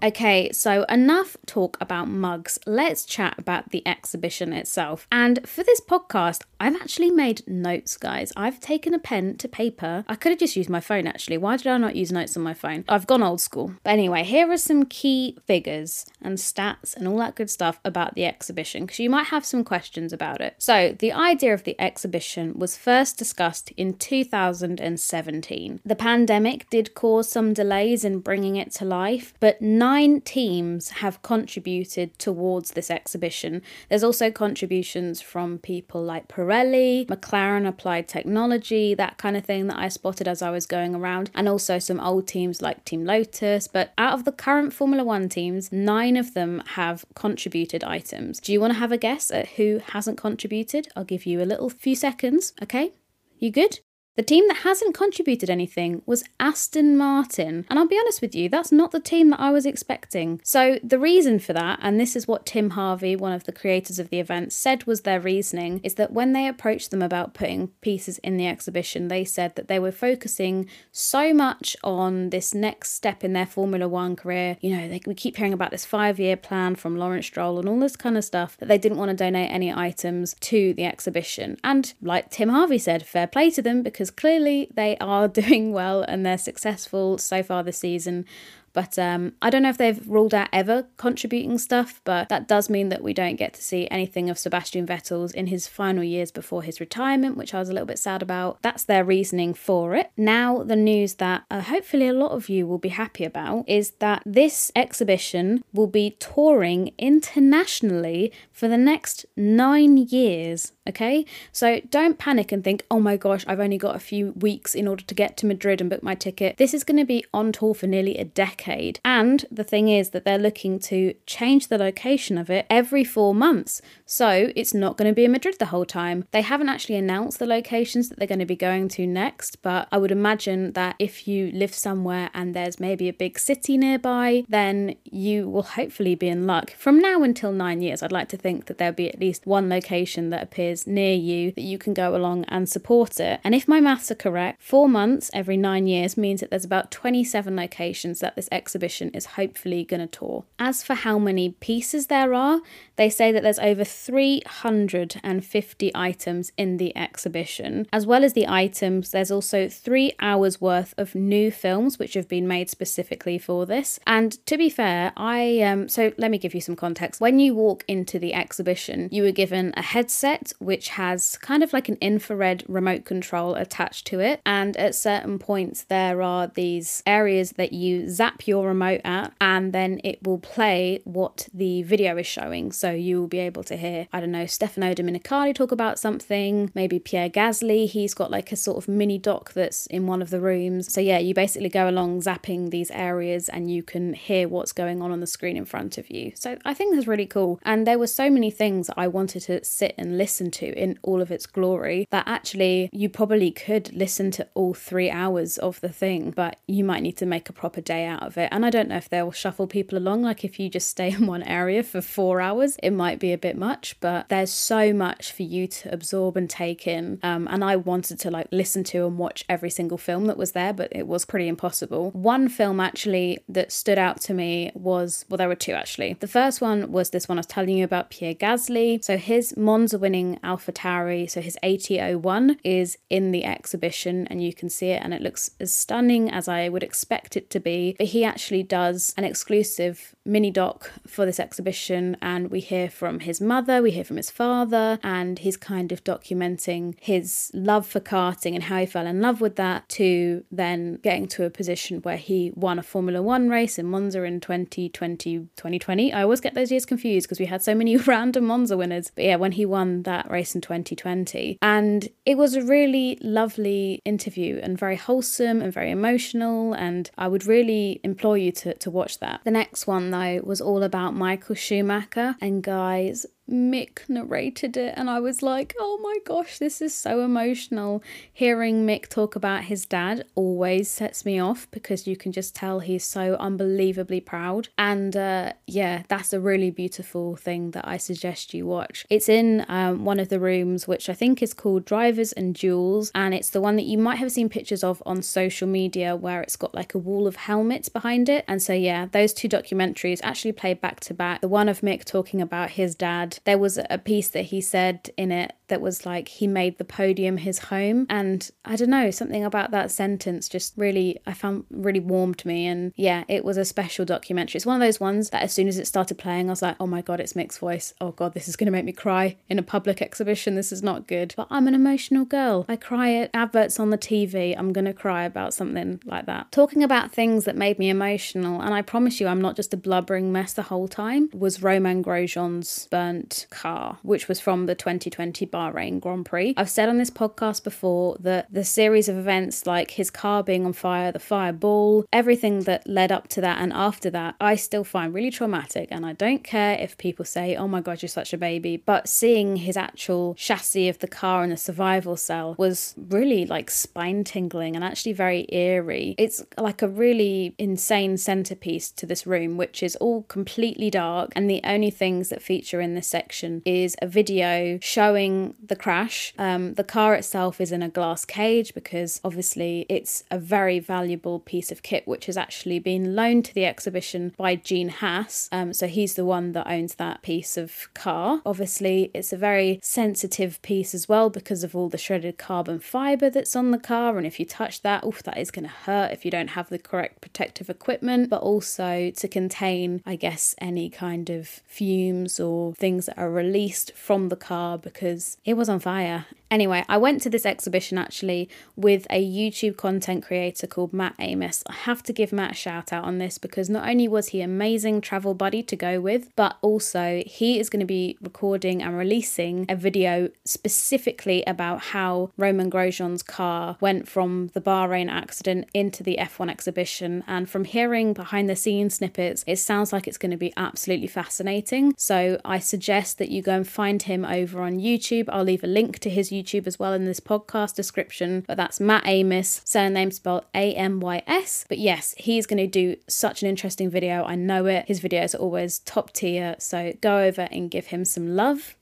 Okay, 0.00 0.52
so 0.52 0.84
enough 0.84 1.36
talk 1.44 1.76
about 1.80 2.06
mugs. 2.06 2.56
Let's 2.66 3.04
chat 3.04 3.34
about 3.36 3.70
the 3.70 3.86
exhibition 3.86 4.52
itself. 4.52 5.08
And 5.10 5.46
for 5.48 5.64
this 5.64 5.80
podcast, 5.80 6.42
I've 6.60 6.76
actually 6.76 7.10
made 7.10 7.42
notes, 7.48 7.96
guys. 7.96 8.32
I've 8.36 8.60
taken 8.60 8.94
a 8.94 8.98
pen 9.00 9.36
to 9.38 9.48
paper. 9.48 10.04
I 10.08 10.14
could 10.14 10.30
have 10.30 10.38
just 10.38 10.56
used 10.56 10.70
my 10.70 10.80
phone 10.80 11.06
actually. 11.06 11.38
Why 11.38 11.56
did 11.56 11.66
I 11.66 11.78
not 11.78 11.96
use 11.96 12.12
notes 12.12 12.36
on 12.36 12.44
my 12.44 12.54
phone? 12.54 12.84
I've 12.88 13.06
gone 13.08 13.22
old 13.24 13.40
school. 13.40 13.74
But 13.82 13.90
anyway, 13.90 14.22
here 14.22 14.50
are 14.50 14.56
some 14.58 14.84
key 14.84 15.36
figures 15.46 16.06
and 16.22 16.38
stats 16.38 16.96
and 16.96 17.08
all 17.08 17.18
that 17.18 17.34
good 17.34 17.50
stuff 17.50 17.80
about 17.84 18.14
the 18.14 18.24
exhibition 18.24 18.86
because 18.86 19.00
you 19.00 19.10
might 19.10 19.26
have 19.26 19.44
some 19.44 19.64
questions 19.64 20.12
about 20.12 20.40
it. 20.40 20.54
So, 20.58 20.94
the 20.98 21.12
idea 21.12 21.54
of 21.54 21.64
the 21.64 21.80
exhibition 21.80 22.58
was 22.58 22.76
first 22.76 23.18
discussed 23.18 23.72
in 23.76 23.94
2017. 23.94 25.80
The 25.84 25.96
pandemic 25.96 26.70
did 26.70 26.94
cause 26.94 27.28
some 27.28 27.52
delays 27.52 28.04
in 28.04 28.20
bringing 28.20 28.56
it 28.56 28.72
to 28.72 28.84
life, 28.84 29.34
but 29.40 29.60
nine 29.88 30.20
teams 30.20 30.90
have 31.02 31.22
contributed 31.22 32.08
towards 32.18 32.72
this 32.72 32.90
exhibition. 32.90 33.62
There's 33.88 34.04
also 34.04 34.30
contributions 34.30 35.22
from 35.22 35.58
people 35.58 36.02
like 36.02 36.28
Pirelli, 36.28 37.06
McLaren 37.06 37.66
Applied 37.66 38.06
Technology, 38.06 38.94
that 38.94 39.16
kind 39.16 39.34
of 39.34 39.46
thing 39.46 39.66
that 39.68 39.78
I 39.78 39.88
spotted 39.88 40.28
as 40.28 40.42
I 40.42 40.50
was 40.50 40.66
going 40.66 40.94
around, 40.94 41.30
and 41.34 41.48
also 41.48 41.78
some 41.78 42.00
old 42.00 42.26
teams 42.26 42.60
like 42.60 42.84
Team 42.84 43.06
Lotus. 43.06 43.66
But 43.66 43.94
out 43.96 44.12
of 44.12 44.26
the 44.26 44.38
current 44.46 44.74
Formula 44.74 45.02
One 45.02 45.28
teams, 45.30 45.72
nine 45.72 46.18
of 46.18 46.34
them 46.34 46.62
have 46.80 47.06
contributed 47.14 47.82
items. 47.82 48.40
Do 48.40 48.52
you 48.52 48.60
want 48.60 48.74
to 48.74 48.78
have 48.78 48.92
a 48.92 48.98
guess 48.98 49.30
at 49.30 49.48
who 49.56 49.80
hasn't 49.92 50.18
contributed? 50.18 50.88
I'll 50.96 51.04
give 51.04 51.24
you 51.24 51.40
a 51.40 51.50
little 51.52 51.70
few 51.70 51.96
seconds, 51.96 52.52
okay? 52.62 52.92
You 53.38 53.50
good? 53.50 53.80
The 54.18 54.24
team 54.24 54.48
that 54.48 54.58
hasn't 54.58 54.96
contributed 54.96 55.48
anything 55.48 56.02
was 56.04 56.24
Aston 56.40 56.96
Martin. 56.98 57.64
And 57.70 57.78
I'll 57.78 57.86
be 57.86 58.00
honest 58.00 58.20
with 58.20 58.34
you, 58.34 58.48
that's 58.48 58.72
not 58.72 58.90
the 58.90 58.98
team 58.98 59.30
that 59.30 59.38
I 59.38 59.52
was 59.52 59.64
expecting. 59.64 60.40
So, 60.42 60.80
the 60.82 60.98
reason 60.98 61.38
for 61.38 61.52
that, 61.52 61.78
and 61.80 62.00
this 62.00 62.16
is 62.16 62.26
what 62.26 62.44
Tim 62.44 62.70
Harvey, 62.70 63.14
one 63.14 63.30
of 63.30 63.44
the 63.44 63.52
creators 63.52 64.00
of 64.00 64.10
the 64.10 64.18
event, 64.18 64.52
said 64.52 64.86
was 64.86 65.02
their 65.02 65.20
reasoning, 65.20 65.80
is 65.84 65.94
that 65.94 66.12
when 66.12 66.32
they 66.32 66.48
approached 66.48 66.90
them 66.90 67.00
about 67.00 67.32
putting 67.32 67.68
pieces 67.80 68.18
in 68.18 68.36
the 68.36 68.48
exhibition, 68.48 69.06
they 69.06 69.24
said 69.24 69.54
that 69.54 69.68
they 69.68 69.78
were 69.78 69.92
focusing 69.92 70.68
so 70.90 71.32
much 71.32 71.76
on 71.84 72.30
this 72.30 72.52
next 72.52 72.94
step 72.94 73.22
in 73.22 73.34
their 73.34 73.46
Formula 73.46 73.86
One 73.86 74.16
career. 74.16 74.56
You 74.60 74.76
know, 74.76 74.88
they, 74.88 75.00
we 75.06 75.14
keep 75.14 75.36
hearing 75.36 75.52
about 75.52 75.70
this 75.70 75.84
five 75.84 76.18
year 76.18 76.36
plan 76.36 76.74
from 76.74 76.96
Lawrence 76.96 77.26
Stroll 77.26 77.60
and 77.60 77.68
all 77.68 77.78
this 77.78 77.94
kind 77.94 78.18
of 78.18 78.24
stuff 78.24 78.56
that 78.56 78.66
they 78.66 78.78
didn't 78.78 78.98
want 78.98 79.10
to 79.10 79.16
donate 79.16 79.52
any 79.52 79.72
items 79.72 80.34
to 80.40 80.74
the 80.74 80.86
exhibition. 80.86 81.56
And 81.62 81.94
like 82.02 82.30
Tim 82.30 82.48
Harvey 82.48 82.78
said, 82.78 83.06
fair 83.06 83.28
play 83.28 83.50
to 83.50 83.62
them 83.62 83.84
because 83.84 84.07
because 84.08 84.20
clearly 84.20 84.68
they 84.74 84.96
are 84.98 85.28
doing 85.42 85.72
well 85.72 86.02
and 86.02 86.24
they're 86.24 86.38
successful 86.38 87.18
so 87.18 87.42
far 87.42 87.62
this 87.62 87.78
season. 87.78 88.24
But 88.72 88.98
um, 88.98 89.32
I 89.42 89.50
don't 89.50 89.62
know 89.62 89.70
if 89.70 89.78
they've 89.78 90.08
ruled 90.08 90.34
out 90.34 90.48
ever 90.52 90.86
contributing 90.96 91.58
stuff, 91.58 92.00
but 92.04 92.28
that 92.28 92.46
does 92.46 92.68
mean 92.68 92.88
that 92.90 93.02
we 93.02 93.12
don't 93.12 93.36
get 93.36 93.54
to 93.54 93.62
see 93.62 93.88
anything 93.90 94.30
of 94.30 94.38
Sebastian 94.38 94.86
Vettel's 94.86 95.32
in 95.32 95.46
his 95.46 95.66
final 95.66 96.04
years 96.04 96.30
before 96.30 96.62
his 96.62 96.80
retirement, 96.80 97.36
which 97.36 97.54
I 97.54 97.58
was 97.58 97.68
a 97.68 97.72
little 97.72 97.86
bit 97.86 97.98
sad 97.98 98.22
about. 98.22 98.60
That's 98.62 98.84
their 98.84 99.04
reasoning 99.04 99.54
for 99.54 99.94
it. 99.94 100.10
Now, 100.16 100.62
the 100.62 100.76
news 100.76 101.14
that 101.14 101.44
uh, 101.50 101.62
hopefully 101.62 102.08
a 102.08 102.12
lot 102.12 102.32
of 102.32 102.48
you 102.48 102.66
will 102.66 102.78
be 102.78 102.90
happy 102.90 103.24
about 103.24 103.64
is 103.68 103.92
that 103.98 104.22
this 104.24 104.70
exhibition 104.76 105.64
will 105.72 105.86
be 105.86 106.16
touring 106.18 106.92
internationally 106.98 108.32
for 108.52 108.68
the 108.68 108.78
next 108.78 109.26
nine 109.36 109.96
years. 109.96 110.72
Okay, 110.88 111.26
so 111.52 111.80
don't 111.90 112.18
panic 112.18 112.50
and 112.50 112.64
think, 112.64 112.82
oh 112.90 112.98
my 112.98 113.18
gosh, 113.18 113.44
I've 113.46 113.60
only 113.60 113.76
got 113.76 113.94
a 113.94 114.00
few 114.00 114.32
weeks 114.32 114.74
in 114.74 114.88
order 114.88 115.04
to 115.04 115.14
get 115.14 115.36
to 115.38 115.46
Madrid 115.46 115.82
and 115.82 115.90
book 115.90 116.02
my 116.02 116.14
ticket. 116.14 116.56
This 116.56 116.72
is 116.72 116.82
going 116.82 116.96
to 116.96 117.04
be 117.04 117.26
on 117.34 117.52
tour 117.52 117.74
for 117.74 117.86
nearly 117.86 118.16
a 118.16 118.24
decade 118.24 118.57
decade. 118.58 119.00
And 119.04 119.46
the 119.50 119.64
thing 119.64 119.88
is 119.88 120.10
that 120.10 120.24
they're 120.24 120.38
looking 120.38 120.78
to 120.80 121.14
change 121.26 121.68
the 121.68 121.78
location 121.78 122.36
of 122.36 122.50
it 122.50 122.66
every 122.68 123.04
four 123.04 123.34
months. 123.34 123.80
So 124.04 124.50
it's 124.56 124.74
not 124.74 124.96
going 124.96 125.10
to 125.10 125.14
be 125.14 125.24
in 125.24 125.32
Madrid 125.32 125.56
the 125.58 125.66
whole 125.66 125.84
time. 125.84 126.24
They 126.32 126.42
haven't 126.42 126.68
actually 126.68 126.96
announced 126.96 127.38
the 127.38 127.46
locations 127.46 128.08
that 128.08 128.18
they're 128.18 128.26
going 128.26 128.38
to 128.40 128.46
be 128.46 128.56
going 128.56 128.88
to 128.88 129.06
next, 129.06 129.62
but 129.62 129.88
I 129.92 129.98
would 129.98 130.10
imagine 130.10 130.72
that 130.72 130.96
if 130.98 131.28
you 131.28 131.50
live 131.52 131.74
somewhere 131.74 132.30
and 132.34 132.54
there's 132.54 132.80
maybe 132.80 133.08
a 133.08 133.12
big 133.12 133.38
city 133.38 133.76
nearby, 133.78 134.44
then 134.48 134.96
you 135.04 135.48
will 135.48 135.62
hopefully 135.62 136.14
be 136.14 136.28
in 136.28 136.46
luck. 136.46 136.72
From 136.72 136.98
now 136.98 137.22
until 137.22 137.52
nine 137.52 137.80
years, 137.80 138.02
I'd 138.02 138.12
like 138.12 138.28
to 138.30 138.36
think 138.36 138.66
that 138.66 138.78
there'll 138.78 138.94
be 138.94 139.08
at 139.08 139.20
least 139.20 139.46
one 139.46 139.68
location 139.68 140.30
that 140.30 140.42
appears 140.42 140.86
near 140.86 141.14
you 141.14 141.52
that 141.52 141.62
you 141.62 141.78
can 141.78 141.94
go 141.94 142.16
along 142.16 142.44
and 142.48 142.68
support 142.68 143.20
it. 143.20 143.40
And 143.44 143.54
if 143.54 143.68
my 143.68 143.80
maths 143.80 144.10
are 144.10 144.16
correct, 144.16 144.62
four 144.62 144.88
months 144.88 145.30
every 145.32 145.56
nine 145.56 145.86
years 145.86 146.16
means 146.16 146.40
that 146.40 146.50
there's 146.50 146.64
about 146.64 146.90
27 146.90 147.54
locations 147.54 148.20
that 148.20 148.36
this 148.36 148.47
exhibition 148.50 149.10
is 149.10 149.26
hopefully 149.26 149.84
going 149.84 150.00
to 150.00 150.06
tour. 150.06 150.44
As 150.58 150.82
for 150.82 150.94
how 150.94 151.18
many 151.18 151.50
pieces 151.60 152.06
there 152.06 152.34
are, 152.34 152.60
they 152.98 153.08
say 153.08 153.32
that 153.32 153.42
there's 153.42 153.60
over 153.60 153.84
350 153.84 155.92
items 155.94 156.52
in 156.58 156.76
the 156.76 156.94
exhibition. 156.96 157.86
As 157.92 158.06
well 158.06 158.24
as 158.24 158.34
the 158.34 158.48
items, 158.48 159.12
there's 159.12 159.30
also 159.30 159.68
three 159.68 160.12
hours 160.20 160.60
worth 160.60 160.92
of 160.98 161.14
new 161.14 161.50
films 161.50 161.98
which 161.98 162.14
have 162.14 162.28
been 162.28 162.48
made 162.48 162.68
specifically 162.68 163.38
for 163.38 163.64
this. 163.64 163.98
And 164.06 164.44
to 164.46 164.58
be 164.58 164.68
fair, 164.68 165.12
I 165.16 165.60
um 165.60 165.88
so 165.88 166.12
let 166.18 166.30
me 166.30 166.38
give 166.38 166.54
you 166.54 166.60
some 166.60 166.76
context. 166.76 167.20
When 167.20 167.38
you 167.38 167.54
walk 167.54 167.84
into 167.86 168.18
the 168.18 168.34
exhibition, 168.34 169.08
you 169.12 169.22
were 169.22 169.32
given 169.32 169.72
a 169.76 169.82
headset 169.82 170.52
which 170.58 170.88
has 170.90 171.38
kind 171.38 171.62
of 171.62 171.72
like 171.72 171.88
an 171.88 171.98
infrared 172.00 172.64
remote 172.68 173.04
control 173.04 173.54
attached 173.54 174.06
to 174.08 174.20
it, 174.20 174.40
and 174.44 174.76
at 174.76 174.94
certain 174.94 175.38
points 175.38 175.84
there 175.84 176.20
are 176.20 176.48
these 176.48 177.02
areas 177.06 177.52
that 177.52 177.72
you 177.72 178.08
zap 178.08 178.48
your 178.48 178.66
remote 178.66 179.02
at, 179.04 179.32
and 179.40 179.72
then 179.72 180.00
it 180.02 180.26
will 180.26 180.38
play 180.38 181.00
what 181.04 181.48
the 181.54 181.82
video 181.84 182.16
is 182.16 182.26
showing. 182.26 182.72
So 182.72 182.87
you 182.90 183.20
will 183.20 183.28
be 183.28 183.38
able 183.38 183.64
to 183.64 183.76
hear, 183.76 184.08
I 184.12 184.20
don't 184.20 184.32
know, 184.32 184.46
Stefano 184.46 184.94
Domenicali 184.94 185.54
talk 185.54 185.72
about 185.72 185.98
something, 185.98 186.70
maybe 186.74 186.98
Pierre 186.98 187.28
Gasly, 187.28 187.88
he's 187.88 188.14
got 188.14 188.30
like 188.30 188.52
a 188.52 188.56
sort 188.56 188.78
of 188.78 188.88
mini 188.88 189.18
dock 189.18 189.52
that's 189.52 189.86
in 189.86 190.06
one 190.06 190.22
of 190.22 190.30
the 190.30 190.40
rooms. 190.40 190.92
So 190.92 191.00
yeah, 191.00 191.18
you 191.18 191.34
basically 191.34 191.68
go 191.68 191.88
along 191.88 192.22
zapping 192.22 192.70
these 192.70 192.90
areas 192.90 193.48
and 193.48 193.70
you 193.70 193.82
can 193.82 194.14
hear 194.14 194.48
what's 194.48 194.72
going 194.72 195.02
on 195.02 195.10
on 195.10 195.20
the 195.20 195.26
screen 195.26 195.56
in 195.56 195.64
front 195.64 195.98
of 195.98 196.10
you. 196.10 196.32
So 196.34 196.58
I 196.64 196.74
think 196.74 196.94
that's 196.94 197.06
really 197.06 197.26
cool. 197.26 197.60
And 197.64 197.86
there 197.86 197.98
were 197.98 198.06
so 198.06 198.30
many 198.30 198.50
things 198.50 198.90
I 198.96 199.08
wanted 199.08 199.42
to 199.42 199.64
sit 199.64 199.94
and 199.98 200.18
listen 200.18 200.50
to 200.52 200.66
in 200.66 200.98
all 201.02 201.20
of 201.20 201.30
its 201.30 201.46
glory 201.46 202.06
that 202.10 202.26
actually 202.26 202.88
you 202.92 203.08
probably 203.08 203.50
could 203.50 203.92
listen 203.94 204.30
to 204.32 204.46
all 204.54 204.74
three 204.74 205.10
hours 205.10 205.58
of 205.58 205.80
the 205.80 205.88
thing, 205.88 206.30
but 206.30 206.58
you 206.66 206.84
might 206.84 207.02
need 207.02 207.16
to 207.18 207.26
make 207.26 207.48
a 207.48 207.52
proper 207.52 207.80
day 207.80 208.06
out 208.06 208.22
of 208.22 208.38
it. 208.38 208.48
And 208.52 208.64
I 208.64 208.70
don't 208.70 208.88
know 208.88 208.96
if 208.96 209.08
they'll 209.08 209.32
shuffle 209.32 209.66
people 209.66 209.98
along. 209.98 210.22
Like 210.22 210.44
if 210.44 210.58
you 210.58 210.68
just 210.68 210.88
stay 210.88 211.10
in 211.12 211.26
one 211.26 211.42
area 211.42 211.82
for 211.82 212.00
four 212.00 212.40
hours, 212.40 212.76
it 212.82 212.90
might 212.90 213.18
be 213.18 213.32
a 213.32 213.38
bit 213.38 213.56
much, 213.56 213.96
but 214.00 214.28
there's 214.28 214.52
so 214.52 214.92
much 214.92 215.32
for 215.32 215.42
you 215.42 215.66
to 215.66 215.92
absorb 215.92 216.36
and 216.36 216.48
take 216.48 216.86
in. 216.86 217.18
Um, 217.22 217.48
and 217.50 217.64
I 217.64 217.76
wanted 217.76 218.18
to 218.20 218.30
like 218.30 218.48
listen 218.52 218.84
to 218.84 219.06
and 219.06 219.18
watch 219.18 219.44
every 219.48 219.70
single 219.70 219.98
film 219.98 220.26
that 220.26 220.36
was 220.36 220.52
there, 220.52 220.72
but 220.72 220.88
it 220.92 221.06
was 221.06 221.24
pretty 221.24 221.48
impossible. 221.48 222.10
One 222.12 222.48
film 222.48 222.80
actually 222.80 223.38
that 223.48 223.72
stood 223.72 223.98
out 223.98 224.20
to 224.22 224.34
me 224.34 224.70
was, 224.74 225.24
well, 225.28 225.38
there 225.38 225.48
were 225.48 225.54
two 225.54 225.72
actually. 225.72 226.14
The 226.14 226.28
first 226.28 226.60
one 226.60 226.92
was 226.92 227.10
this 227.10 227.28
one 227.28 227.38
I 227.38 227.40
was 227.40 227.46
telling 227.46 227.76
you 227.76 227.84
about, 227.84 228.10
Pierre 228.10 228.34
Gasly. 228.34 229.02
So 229.02 229.16
his 229.16 229.56
Monza 229.56 229.98
winning 229.98 230.38
Alpha 230.42 230.72
Tauri, 230.72 231.30
so 231.30 231.40
his 231.40 231.58
AT01 231.62 232.58
is 232.64 232.98
in 233.10 233.32
the 233.32 233.44
exhibition 233.44 234.26
and 234.28 234.42
you 234.42 234.52
can 234.52 234.68
see 234.68 234.90
it 234.90 235.02
and 235.02 235.12
it 235.14 235.22
looks 235.22 235.50
as 235.60 235.72
stunning 235.72 236.30
as 236.30 236.48
I 236.48 236.68
would 236.68 236.82
expect 236.82 237.36
it 237.36 237.50
to 237.50 237.60
be. 237.60 237.94
But 237.98 238.08
he 238.08 238.24
actually 238.24 238.62
does 238.62 239.14
an 239.16 239.24
exclusive 239.24 240.14
mini 240.24 240.50
doc 240.50 240.90
for 241.06 241.26
this 241.26 241.40
exhibition, 241.40 242.16
and 242.20 242.50
we 242.50 242.60
hear 242.68 242.90
from 242.90 243.20
his 243.20 243.40
mother, 243.40 243.82
we 243.82 243.90
hear 243.90 244.04
from 244.04 244.18
his 244.18 244.30
father, 244.30 244.98
and 245.02 245.38
he's 245.38 245.56
kind 245.56 245.90
of 245.90 246.04
documenting 246.04 246.94
his 247.00 247.50
love 247.54 247.86
for 247.86 248.00
karting 248.00 248.54
and 248.54 248.64
how 248.64 248.78
he 248.78 248.86
fell 248.86 249.06
in 249.06 249.20
love 249.20 249.40
with 249.40 249.56
that 249.56 249.88
to 249.88 250.44
then 250.50 250.98
getting 251.02 251.26
to 251.26 251.44
a 251.44 251.50
position 251.50 252.00
where 252.02 252.16
he 252.16 252.52
won 252.54 252.78
a 252.78 252.82
Formula 252.82 253.22
One 253.22 253.48
race 253.48 253.78
in 253.78 253.86
Monza 253.86 254.22
in 254.22 254.40
2020, 254.40 255.38
2020. 255.56 256.12
I 256.12 256.22
always 256.22 256.40
get 256.40 256.54
those 256.54 256.70
years 256.70 256.84
confused 256.84 257.26
because 257.26 257.40
we 257.40 257.46
had 257.46 257.62
so 257.62 257.74
many 257.74 257.96
random 258.14 258.44
Monza 258.44 258.76
winners. 258.76 259.10
But 259.14 259.24
yeah, 259.24 259.36
when 259.36 259.52
he 259.52 259.64
won 259.64 260.02
that 260.02 260.30
race 260.30 260.54
in 260.54 260.60
2020. 260.60 261.58
And 261.62 262.08
it 262.26 262.36
was 262.36 262.54
a 262.54 262.62
really 262.62 263.18
lovely 263.22 264.02
interview 264.04 264.60
and 264.62 264.78
very 264.78 264.96
wholesome 264.96 265.62
and 265.62 265.72
very 265.72 265.90
emotional. 265.90 266.74
And 266.74 267.10
I 267.16 267.28
would 267.28 267.46
really 267.46 268.00
implore 268.04 268.36
you 268.36 268.52
to, 268.52 268.74
to 268.74 268.90
watch 268.90 269.20
that. 269.20 269.40
The 269.44 269.50
next 269.50 269.86
one, 269.86 270.10
though, 270.10 270.40
was 270.44 270.60
all 270.60 270.82
about 270.82 271.14
Michael 271.14 271.54
Schumacher. 271.54 272.36
And 272.40 272.57
guys, 272.60 273.26
Mick 273.48 274.00
narrated 274.08 274.76
it, 274.76 274.94
and 274.96 275.08
I 275.08 275.20
was 275.20 275.42
like, 275.42 275.74
oh 275.78 275.98
my 276.02 276.18
gosh, 276.24 276.58
this 276.58 276.82
is 276.82 276.94
so 276.94 277.22
emotional. 277.22 278.02
Hearing 278.32 278.86
Mick 278.86 279.08
talk 279.08 279.36
about 279.36 279.64
his 279.64 279.86
dad 279.86 280.24
always 280.34 280.90
sets 280.90 281.24
me 281.24 281.40
off 281.40 281.66
because 281.70 282.06
you 282.06 282.16
can 282.16 282.32
just 282.32 282.54
tell 282.54 282.80
he's 282.80 283.04
so 283.04 283.34
unbelievably 283.40 284.20
proud. 284.20 284.68
And 284.76 285.16
uh, 285.16 285.52
yeah, 285.66 286.02
that's 286.08 286.32
a 286.32 286.40
really 286.40 286.70
beautiful 286.70 287.36
thing 287.36 287.70
that 287.70 287.88
I 287.88 287.96
suggest 287.96 288.52
you 288.52 288.66
watch. 288.66 289.06
It's 289.08 289.28
in 289.28 289.64
um, 289.68 290.04
one 290.04 290.20
of 290.20 290.28
the 290.28 290.40
rooms, 290.40 290.86
which 290.86 291.08
I 291.08 291.14
think 291.14 291.42
is 291.42 291.54
called 291.54 291.84
Drivers 291.84 292.32
and 292.32 292.54
Duels, 292.54 293.10
and 293.14 293.32
it's 293.32 293.50
the 293.50 293.60
one 293.60 293.76
that 293.76 293.86
you 293.86 293.96
might 293.96 294.16
have 294.16 294.32
seen 294.32 294.48
pictures 294.48 294.84
of 294.84 295.02
on 295.06 295.22
social 295.22 295.66
media 295.66 296.14
where 296.14 296.42
it's 296.42 296.56
got 296.56 296.74
like 296.74 296.94
a 296.94 296.98
wall 296.98 297.26
of 297.26 297.36
helmets 297.36 297.88
behind 297.88 298.28
it. 298.28 298.44
And 298.46 298.62
so, 298.62 298.74
yeah, 298.74 299.06
those 299.06 299.32
two 299.32 299.48
documentaries 299.48 300.20
actually 300.22 300.52
play 300.52 300.74
back 300.74 301.00
to 301.00 301.14
back. 301.14 301.40
The 301.40 301.48
one 301.48 301.68
of 301.68 301.80
Mick 301.80 302.04
talking 302.04 302.42
about 302.42 302.70
his 302.70 302.94
dad 302.94 303.37
there 303.44 303.58
was 303.58 303.78
a 303.90 303.98
piece 303.98 304.28
that 304.30 304.46
he 304.46 304.60
said 304.60 305.10
in 305.16 305.32
it 305.32 305.52
that 305.68 305.80
was 305.80 306.04
like 306.04 306.28
he 306.28 306.46
made 306.46 306.78
the 306.78 306.84
podium 306.84 307.38
his 307.38 307.58
home. 307.58 308.06
And 308.08 308.50
I 308.64 308.76
don't 308.76 308.90
know, 308.90 309.10
something 309.10 309.44
about 309.44 309.70
that 309.70 309.90
sentence 309.90 310.48
just 310.48 310.74
really, 310.76 311.18
I 311.26 311.32
found 311.32 311.64
really 311.70 312.00
warmed 312.00 312.44
me. 312.44 312.66
And 312.66 312.92
yeah, 312.96 313.24
it 313.28 313.44
was 313.44 313.56
a 313.56 313.64
special 313.64 314.04
documentary. 314.04 314.58
It's 314.58 314.66
one 314.66 314.80
of 314.80 314.86
those 314.86 315.00
ones 315.00 315.30
that 315.30 315.42
as 315.42 315.52
soon 315.52 315.68
as 315.68 315.78
it 315.78 315.86
started 315.86 316.18
playing, 316.18 316.48
I 316.48 316.52
was 316.52 316.62
like, 316.62 316.76
oh 316.80 316.86
my 316.86 317.02
God, 317.02 317.20
it's 317.20 317.36
Mick's 317.36 317.58
voice. 317.58 317.94
Oh 318.00 318.12
God, 318.12 318.34
this 318.34 318.48
is 318.48 318.56
going 318.56 318.66
to 318.66 318.72
make 318.72 318.84
me 318.84 318.92
cry 318.92 319.36
in 319.48 319.58
a 319.58 319.62
public 319.62 320.02
exhibition. 320.02 320.54
This 320.54 320.72
is 320.72 320.82
not 320.82 321.06
good. 321.06 321.34
But 321.36 321.48
I'm 321.50 321.68
an 321.68 321.74
emotional 321.74 322.24
girl. 322.24 322.64
I 322.68 322.76
cry 322.76 323.14
at 323.14 323.30
adverts 323.34 323.78
on 323.78 323.90
the 323.90 323.98
TV. 323.98 324.54
I'm 324.58 324.72
going 324.72 324.84
to 324.84 324.92
cry 324.92 325.24
about 325.24 325.54
something 325.54 326.00
like 326.04 326.26
that. 326.26 326.50
Talking 326.52 326.82
about 326.82 327.12
things 327.12 327.44
that 327.44 327.56
made 327.56 327.78
me 327.78 327.90
emotional, 327.90 328.60
and 328.60 328.74
I 328.74 328.82
promise 328.82 329.20
you, 329.20 329.26
I'm 329.26 329.40
not 329.40 329.56
just 329.56 329.74
a 329.74 329.76
blubbering 329.76 330.32
mess 330.32 330.52
the 330.52 330.62
whole 330.62 330.88
time, 330.88 331.30
was 331.32 331.62
Romain 331.62 332.02
Grosjean's 332.02 332.88
burnt 332.90 333.46
car, 333.50 333.98
which 334.02 334.28
was 334.28 334.40
from 334.40 334.66
the 334.66 334.74
2020 334.74 335.46
Bahrain 335.58 336.00
Grand 336.00 336.24
Prix. 336.24 336.54
I've 336.56 336.70
said 336.70 336.88
on 336.88 336.98
this 336.98 337.10
podcast 337.10 337.64
before 337.64 338.16
that 338.20 338.46
the 338.48 338.64
series 338.64 339.08
of 339.08 339.16
events 339.16 339.66
like 339.66 339.90
his 339.92 340.10
car 340.10 340.44
being 340.44 340.64
on 340.64 340.72
fire, 340.72 341.10
the 341.10 341.18
fireball, 341.18 342.06
everything 342.12 342.60
that 342.60 342.86
led 342.86 343.10
up 343.10 343.26
to 343.28 343.40
that 343.40 343.60
and 343.60 343.72
after 343.72 344.08
that, 344.10 344.36
I 344.40 344.54
still 344.54 344.84
find 344.84 345.12
really 345.12 345.32
traumatic. 345.32 345.88
And 345.90 346.06
I 346.06 346.12
don't 346.12 346.44
care 346.44 346.76
if 346.78 346.96
people 346.96 347.24
say, 347.24 347.56
oh 347.56 347.66
my 347.66 347.80
God, 347.80 348.02
you're 348.02 348.08
such 348.08 348.32
a 348.32 348.38
baby. 348.38 348.76
But 348.76 349.08
seeing 349.08 349.56
his 349.56 349.76
actual 349.76 350.34
chassis 350.34 350.88
of 350.88 351.00
the 351.00 351.08
car 351.08 351.42
in 351.42 351.50
the 351.50 351.56
survival 351.56 352.16
cell 352.16 352.54
was 352.56 352.94
really 352.96 353.44
like 353.44 353.70
spine 353.70 354.22
tingling 354.22 354.76
and 354.76 354.84
actually 354.84 355.14
very 355.14 355.46
eerie. 355.48 356.14
It's 356.18 356.44
like 356.56 356.82
a 356.82 356.88
really 356.88 357.54
insane 357.58 358.16
centerpiece 358.16 358.90
to 358.92 359.06
this 359.06 359.26
room, 359.26 359.56
which 359.56 359.82
is 359.82 359.96
all 359.96 360.22
completely 360.24 360.90
dark. 360.90 361.32
And 361.34 361.50
the 361.50 361.60
only 361.64 361.90
things 361.90 362.28
that 362.28 362.42
feature 362.42 362.80
in 362.80 362.94
this 362.94 363.08
section 363.08 363.62
is 363.64 363.96
a 364.00 364.06
video 364.06 364.78
showing 364.80 365.47
the 365.64 365.76
crash. 365.76 366.32
Um, 366.38 366.74
the 366.74 366.84
car 366.84 367.14
itself 367.14 367.60
is 367.60 367.72
in 367.72 367.82
a 367.82 367.88
glass 367.88 368.24
cage 368.24 368.74
because 368.74 369.20
obviously 369.24 369.86
it's 369.88 370.24
a 370.30 370.38
very 370.38 370.78
valuable 370.78 371.40
piece 371.40 371.70
of 371.70 371.82
kit 371.82 372.06
which 372.06 372.26
has 372.26 372.36
actually 372.36 372.78
been 372.78 373.14
loaned 373.14 373.44
to 373.46 373.54
the 373.54 373.64
exhibition 373.64 374.34
by 374.36 374.56
Gene 374.56 374.88
Haas. 374.88 375.48
Um, 375.52 375.72
so 375.72 375.86
he's 375.86 376.14
the 376.14 376.24
one 376.24 376.52
that 376.52 376.66
owns 376.66 376.96
that 376.96 377.22
piece 377.22 377.56
of 377.56 377.88
car. 377.94 378.40
Obviously, 378.44 379.10
it's 379.14 379.32
a 379.32 379.36
very 379.36 379.80
sensitive 379.82 380.60
piece 380.62 380.94
as 380.94 381.08
well 381.08 381.30
because 381.30 381.64
of 381.64 381.74
all 381.74 381.88
the 381.88 381.98
shredded 381.98 382.38
carbon 382.38 382.78
fiber 382.78 383.30
that's 383.30 383.56
on 383.56 383.70
the 383.70 383.78
car. 383.78 384.16
And 384.18 384.26
if 384.26 384.38
you 384.38 384.46
touch 384.46 384.82
that, 384.82 385.04
oof, 385.04 385.22
that 385.22 385.38
is 385.38 385.50
going 385.50 385.64
to 385.64 385.70
hurt 385.70 386.12
if 386.12 386.24
you 386.24 386.30
don't 386.30 386.48
have 386.48 386.68
the 386.68 386.78
correct 386.78 387.20
protective 387.20 387.70
equipment, 387.70 388.30
but 388.30 388.42
also 388.42 389.10
to 389.10 389.28
contain, 389.28 390.02
I 390.06 390.16
guess, 390.16 390.54
any 390.58 390.90
kind 390.90 391.30
of 391.30 391.48
fumes 391.66 392.40
or 392.40 392.74
things 392.74 393.06
that 393.06 393.18
are 393.18 393.30
released 393.30 393.92
from 393.92 394.28
the 394.28 394.36
car 394.36 394.78
because 394.78 395.37
it 395.44 395.54
was 395.54 395.68
on 395.68 395.80
fire 395.80 396.26
Anyway, 396.50 396.84
I 396.88 396.96
went 396.96 397.20
to 397.22 397.30
this 397.30 397.44
exhibition 397.44 397.98
actually 397.98 398.48
with 398.74 399.06
a 399.10 399.22
YouTube 399.22 399.76
content 399.76 400.24
creator 400.24 400.66
called 400.66 400.92
Matt 400.92 401.16
Amys. 401.18 401.62
I 401.66 401.74
have 401.74 402.02
to 402.04 402.12
give 402.12 402.32
Matt 402.32 402.52
a 402.52 402.54
shout 402.54 402.92
out 402.92 403.04
on 403.04 403.18
this 403.18 403.36
because 403.36 403.68
not 403.68 403.88
only 403.88 404.08
was 404.08 404.28
he 404.28 404.40
an 404.40 404.50
amazing 404.50 405.00
travel 405.00 405.34
buddy 405.34 405.62
to 405.64 405.76
go 405.76 406.00
with, 406.00 406.34
but 406.36 406.56
also 406.62 407.22
he 407.26 407.60
is 407.60 407.68
going 407.68 407.80
to 407.80 407.86
be 407.86 408.16
recording 408.22 408.82
and 408.82 408.96
releasing 408.96 409.66
a 409.68 409.76
video 409.76 410.30
specifically 410.44 411.44
about 411.46 411.80
how 411.80 412.30
Romain 412.38 412.70
Grosjean's 412.70 413.22
car 413.22 413.76
went 413.80 414.08
from 414.08 414.50
the 414.54 414.60
Bahrain 414.60 415.10
accident 415.10 415.68
into 415.74 416.02
the 416.02 416.16
F1 416.18 416.50
exhibition. 416.50 417.24
And 417.26 417.48
from 417.48 417.64
hearing 417.64 418.14
behind 418.14 418.48
the 418.48 418.56
scenes 418.56 418.94
snippets, 418.94 419.44
it 419.46 419.56
sounds 419.56 419.92
like 419.92 420.08
it's 420.08 420.18
going 420.18 420.30
to 420.30 420.36
be 420.38 420.54
absolutely 420.56 421.08
fascinating. 421.08 421.94
So 421.98 422.40
I 422.44 422.58
suggest 422.58 423.18
that 423.18 423.28
you 423.28 423.42
go 423.42 423.52
and 423.52 423.68
find 423.68 424.02
him 424.02 424.24
over 424.24 424.62
on 424.62 424.78
YouTube. 424.78 425.26
I'll 425.28 425.44
leave 425.44 425.62
a 425.62 425.68
link 425.68 425.98
to 426.00 426.10
his 426.10 426.30
YouTube 426.30 426.37
as 426.66 426.78
well 426.78 426.92
in 426.92 427.04
this 427.04 427.20
podcast 427.20 427.74
description. 427.74 428.44
But 428.46 428.56
that's 428.56 428.80
Matt 428.80 429.04
Amys, 429.04 429.60
surname 429.64 430.10
spelled 430.10 430.44
A 430.54 430.74
M 430.74 431.00
Y 431.00 431.22
S. 431.26 431.64
But 431.68 431.78
yes, 431.78 432.14
he's 432.16 432.46
going 432.46 432.58
to 432.58 432.66
do 432.66 432.96
such 433.08 433.42
an 433.42 433.48
interesting 433.48 433.90
video. 433.90 434.24
I 434.24 434.34
know 434.34 434.66
it. 434.66 434.86
His 434.86 435.00
videos 435.00 435.34
are 435.34 435.38
always 435.38 435.80
top 435.80 436.12
tier. 436.12 436.56
So 436.58 436.92
go 437.00 437.18
over 437.18 437.48
and 437.50 437.70
give 437.70 437.88
him 437.88 438.04
some 438.04 438.36
love. 438.36 438.76